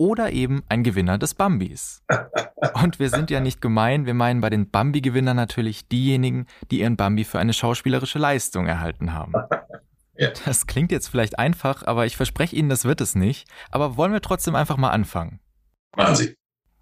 oder 0.00 0.32
eben 0.32 0.62
ein 0.70 0.82
Gewinner 0.82 1.18
des 1.18 1.34
Bambis. 1.34 2.02
Und 2.82 2.98
wir 2.98 3.10
sind 3.10 3.30
ja 3.30 3.40
nicht 3.40 3.60
gemein, 3.60 4.06
wir 4.06 4.14
meinen 4.14 4.40
bei 4.40 4.48
den 4.48 4.70
Bambi-Gewinnern 4.70 5.36
natürlich 5.36 5.88
diejenigen, 5.88 6.46
die 6.70 6.80
ihren 6.80 6.96
Bambi 6.96 7.24
für 7.24 7.38
eine 7.38 7.52
schauspielerische 7.52 8.18
Leistung 8.18 8.66
erhalten 8.66 9.12
haben. 9.12 9.34
Ja. 10.16 10.32
Das 10.44 10.66
klingt 10.66 10.92
jetzt 10.92 11.08
vielleicht 11.08 11.38
einfach, 11.38 11.86
aber 11.86 12.04
ich 12.04 12.14
verspreche 12.14 12.54
Ihnen, 12.54 12.68
das 12.68 12.84
wird 12.84 13.00
es 13.00 13.14
nicht. 13.14 13.48
Aber 13.70 13.96
wollen 13.96 14.12
wir 14.12 14.20
trotzdem 14.20 14.54
einfach 14.54 14.76
mal 14.76 14.90
anfangen? 14.90 15.40
Machen 15.96 16.14
Sie. 16.14 16.34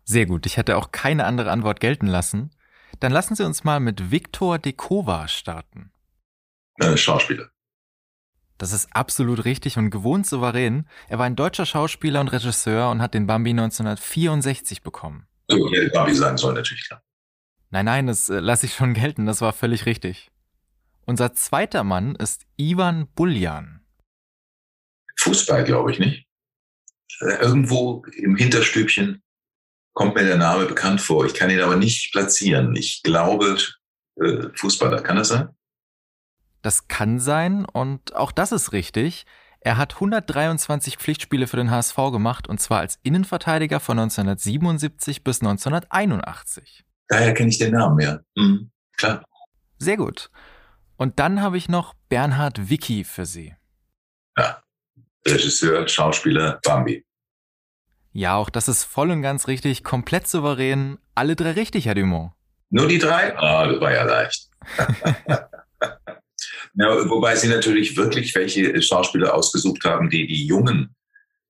Sehr 0.02 0.26
gut, 0.26 0.44
ich 0.44 0.56
hätte 0.56 0.76
auch 0.76 0.90
keine 0.90 1.24
andere 1.24 1.52
Antwort 1.52 1.78
gelten 1.78 2.08
lassen. 2.08 2.50
Dann 2.98 3.12
lassen 3.12 3.36
Sie 3.36 3.46
uns 3.46 3.62
mal 3.62 3.78
mit 3.78 4.10
Viktor 4.10 4.58
Dekova 4.58 5.28
starten. 5.28 5.92
Äh, 6.80 6.96
Schauspieler. 6.96 7.50
Das 8.58 8.72
ist 8.72 8.88
absolut 8.92 9.44
richtig 9.44 9.78
und 9.78 9.90
gewohnt 9.90 10.26
souverän. 10.26 10.86
Er 11.08 11.18
war 11.18 11.26
ein 11.26 11.36
deutscher 11.36 11.64
Schauspieler 11.64 12.20
und 12.20 12.28
Regisseur 12.28 12.90
und 12.90 13.00
hat 13.00 13.14
den 13.14 13.26
Bambi 13.26 13.50
1964 13.50 14.82
bekommen. 14.82 15.26
So, 15.48 15.70
hätte 15.70 15.90
Bambi 15.90 16.14
sein 16.14 16.36
soll, 16.36 16.54
natürlich 16.54 16.86
klar. 16.86 17.02
Nein, 17.70 17.84
nein, 17.84 18.06
das 18.08 18.28
äh, 18.28 18.40
lasse 18.40 18.66
ich 18.66 18.74
schon 18.74 18.94
gelten, 18.94 19.26
das 19.26 19.40
war 19.40 19.52
völlig 19.52 19.86
richtig. 19.86 20.30
Unser 21.06 21.32
zweiter 21.34 21.84
Mann 21.84 22.16
ist 22.16 22.46
Ivan 22.56 23.08
Buljan. 23.14 23.80
Fußball, 25.18 25.64
glaube 25.64 25.92
ich, 25.92 25.98
nicht? 25.98 26.26
Irgendwo 27.20 28.04
im 28.12 28.36
Hinterstübchen 28.36 29.22
kommt 29.92 30.14
mir 30.14 30.24
der 30.24 30.36
Name 30.36 30.66
bekannt 30.66 31.00
vor. 31.00 31.26
Ich 31.26 31.34
kann 31.34 31.50
ihn 31.50 31.60
aber 31.60 31.76
nicht 31.76 32.12
platzieren. 32.12 32.76
Ich 32.76 33.02
glaube, 33.02 33.58
äh, 34.16 34.48
Fußballer, 34.54 35.02
kann 35.02 35.16
das 35.16 35.28
sein? 35.28 35.48
Das 36.62 36.88
kann 36.88 37.20
sein 37.20 37.64
und 37.64 38.14
auch 38.14 38.32
das 38.32 38.52
ist 38.52 38.72
richtig. 38.72 39.26
Er 39.60 39.76
hat 39.76 39.94
123 39.94 40.96
Pflichtspiele 40.98 41.46
für 41.46 41.56
den 41.56 41.70
HSV 41.70 41.96
gemacht 42.12 42.48
und 42.48 42.60
zwar 42.60 42.80
als 42.80 42.98
Innenverteidiger 43.02 43.80
von 43.80 43.98
1977 43.98 45.24
bis 45.24 45.40
1981. 45.40 46.84
Daher 47.08 47.34
kenne 47.34 47.48
ich 47.48 47.58
den 47.58 47.72
Namen, 47.72 47.98
ja. 48.00 48.20
Mhm, 48.36 48.70
klar. 48.96 49.24
Sehr 49.78 49.96
gut. 49.96 50.30
Und 50.96 51.18
dann 51.18 51.42
habe 51.42 51.56
ich 51.56 51.68
noch 51.68 51.94
Bernhard 52.08 52.70
Wicki 52.70 53.04
für 53.04 53.24
Sie. 53.24 53.54
Ja, 54.36 54.62
Regisseur, 55.26 55.86
Schauspieler, 55.86 56.60
Bambi. 56.62 57.04
Ja, 58.12 58.36
auch 58.36 58.50
das 58.50 58.68
ist 58.68 58.84
voll 58.84 59.10
und 59.10 59.22
ganz 59.22 59.46
richtig, 59.46 59.84
komplett 59.84 60.26
souverän. 60.26 60.98
Alle 61.14 61.36
drei 61.36 61.52
richtig, 61.52 61.86
Herr 61.86 61.94
Dumont. 61.94 62.32
Nur 62.70 62.88
die 62.88 62.98
drei? 62.98 63.36
Ah, 63.36 63.64
oh, 63.64 63.72
das 63.72 63.80
war 63.80 63.92
ja 63.92 64.02
leicht. 64.02 64.48
Ja, 66.74 67.08
wobei 67.08 67.36
sie 67.36 67.48
natürlich 67.48 67.96
wirklich 67.96 68.34
welche 68.34 68.80
Schauspieler 68.82 69.34
ausgesucht 69.34 69.84
haben, 69.84 70.10
die 70.10 70.26
die 70.26 70.46
jungen 70.46 70.94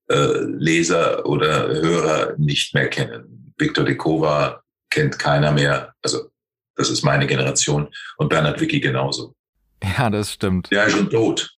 äh, 0.09 0.39
Leser 0.43 1.25
oder 1.25 1.67
Hörer 1.67 2.33
nicht 2.37 2.73
mehr 2.73 2.87
kennen. 2.87 3.53
Victor 3.57 3.85
de 3.85 3.95
Kova 3.95 4.63
kennt 4.89 5.19
keiner 5.19 5.51
mehr. 5.51 5.93
Also 6.01 6.29
das 6.75 6.89
ist 6.89 7.03
meine 7.03 7.27
Generation. 7.27 7.89
Und 8.17 8.29
Bernhard 8.29 8.59
Wicki 8.59 8.79
genauso. 8.79 9.35
Ja, 9.83 10.09
das 10.09 10.33
stimmt. 10.33 10.71
Der 10.71 10.85
ist 10.85 10.93
schon 10.93 11.09
tot. 11.09 11.55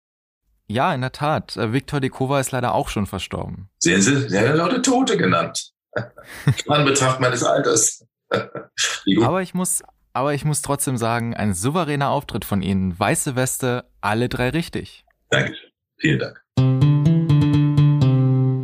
Ja, 0.67 0.93
in 0.93 1.01
der 1.01 1.11
Tat. 1.11 1.57
Äh, 1.57 1.73
Victor 1.73 1.99
de 1.99 2.09
Kova 2.09 2.39
ist 2.39 2.51
leider 2.51 2.73
auch 2.73 2.89
schon 2.89 3.05
verstorben. 3.05 3.69
Sehen 3.79 4.01
Sie, 4.01 4.29
Sie 4.29 4.39
haben 4.39 4.57
Leute 4.57 4.81
Tote 4.81 5.17
genannt. 5.17 5.71
An 6.67 6.85
Betracht 6.85 7.19
meines 7.19 7.43
Alters. 7.43 8.05
Aber 8.31 9.41
ich 9.41 9.53
muss 9.53 9.83
aber 10.13 10.33
ich 10.33 10.45
muss 10.45 10.61
trotzdem 10.61 10.97
sagen, 10.97 11.35
ein 11.35 11.53
souveräner 11.53 12.09
Auftritt 12.09 12.45
von 12.45 12.61
Ihnen. 12.61 12.97
Weiße 12.97 13.35
Weste, 13.35 13.85
alle 14.01 14.29
drei 14.29 14.49
richtig. 14.49 15.05
Danke. 15.29 15.55
Vielen 15.97 16.19
Dank. 16.19 16.41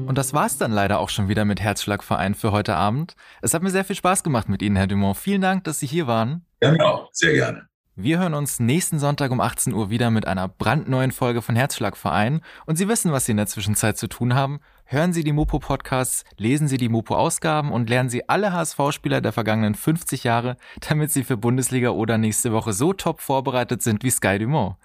Und 0.07 0.17
das 0.17 0.33
war's 0.33 0.57
dann 0.57 0.71
leider 0.71 0.99
auch 0.99 1.09
schon 1.09 1.27
wieder 1.29 1.45
mit 1.45 1.61
Herzschlagverein 1.61 2.33
für 2.35 2.51
heute 2.51 2.75
Abend. 2.75 3.15
Es 3.41 3.53
hat 3.53 3.61
mir 3.63 3.69
sehr 3.69 3.85
viel 3.85 3.95
Spaß 3.95 4.23
gemacht 4.23 4.49
mit 4.49 4.61
Ihnen, 4.61 4.75
Herr 4.75 4.87
Dumont. 4.87 5.17
Vielen 5.17 5.41
Dank, 5.41 5.63
dass 5.63 5.79
Sie 5.79 5.87
hier 5.87 6.07
waren. 6.07 6.45
Ja, 6.61 6.71
genau. 6.71 7.07
Sehr 7.11 7.33
gerne. 7.33 7.67
Wir 7.99 8.19
hören 8.19 8.35
uns 8.35 8.59
nächsten 8.59 8.99
Sonntag 8.99 9.31
um 9.31 9.41
18 9.41 9.73
Uhr 9.73 9.89
wieder 9.89 10.11
mit 10.11 10.27
einer 10.27 10.47
brandneuen 10.47 11.11
Folge 11.11 11.41
von 11.41 11.55
Herzschlagverein. 11.55 12.41
Und 12.67 12.75
Sie 12.75 12.87
wissen, 12.87 13.11
was 13.11 13.25
Sie 13.25 13.31
in 13.31 13.37
der 13.37 13.47
Zwischenzeit 13.47 13.97
zu 13.97 14.07
tun 14.07 14.35
haben. 14.35 14.59
Hören 14.89 15.11
Sie 15.11 15.25
die 15.25 15.33
Mopo-Podcasts, 15.33 16.23
lesen 16.37 16.69
Sie 16.69 16.77
die 16.77 16.87
Mopo-Ausgaben 16.87 17.73
und 17.73 17.89
lernen 17.89 18.09
Sie 18.09 18.29
alle 18.29 18.53
HSV-Spieler 18.53 19.19
der 19.19 19.33
vergangenen 19.33 19.75
50 19.75 20.23
Jahre, 20.23 20.55
damit 20.79 21.11
Sie 21.11 21.25
für 21.25 21.35
Bundesliga 21.35 21.89
oder 21.89 22.17
nächste 22.17 22.53
Woche 22.53 22.71
so 22.71 22.93
top 22.93 23.19
vorbereitet 23.19 23.81
sind 23.81 24.05
wie 24.05 24.09
Sky 24.09 24.39
Dumont. 24.39 24.77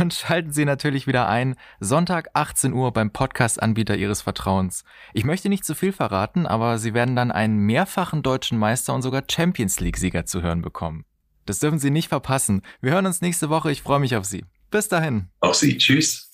Und 0.00 0.14
schalten 0.14 0.50
Sie 0.50 0.64
natürlich 0.64 1.06
wieder 1.06 1.28
ein, 1.28 1.56
Sonntag 1.78 2.30
18 2.32 2.72
Uhr 2.72 2.90
beim 2.94 3.10
Podcast-Anbieter 3.10 3.98
Ihres 3.98 4.22
Vertrauens. 4.22 4.82
Ich 5.12 5.24
möchte 5.24 5.50
nicht 5.50 5.66
zu 5.66 5.74
viel 5.74 5.92
verraten, 5.92 6.46
aber 6.46 6.78
Sie 6.78 6.94
werden 6.94 7.14
dann 7.14 7.30
einen 7.30 7.58
mehrfachen 7.58 8.22
deutschen 8.22 8.56
Meister 8.56 8.94
und 8.94 9.02
sogar 9.02 9.24
Champions 9.30 9.78
League-Sieger 9.78 10.24
zu 10.24 10.40
hören 10.40 10.62
bekommen. 10.62 11.04
Das 11.44 11.58
dürfen 11.58 11.78
Sie 11.78 11.90
nicht 11.90 12.08
verpassen. 12.08 12.62
Wir 12.80 12.92
hören 12.92 13.04
uns 13.04 13.20
nächste 13.20 13.50
Woche. 13.50 13.70
Ich 13.70 13.82
freue 13.82 14.00
mich 14.00 14.16
auf 14.16 14.24
Sie. 14.24 14.46
Bis 14.70 14.88
dahin. 14.88 15.28
Auch 15.40 15.52
Sie. 15.52 15.76
Tschüss. 15.76 16.33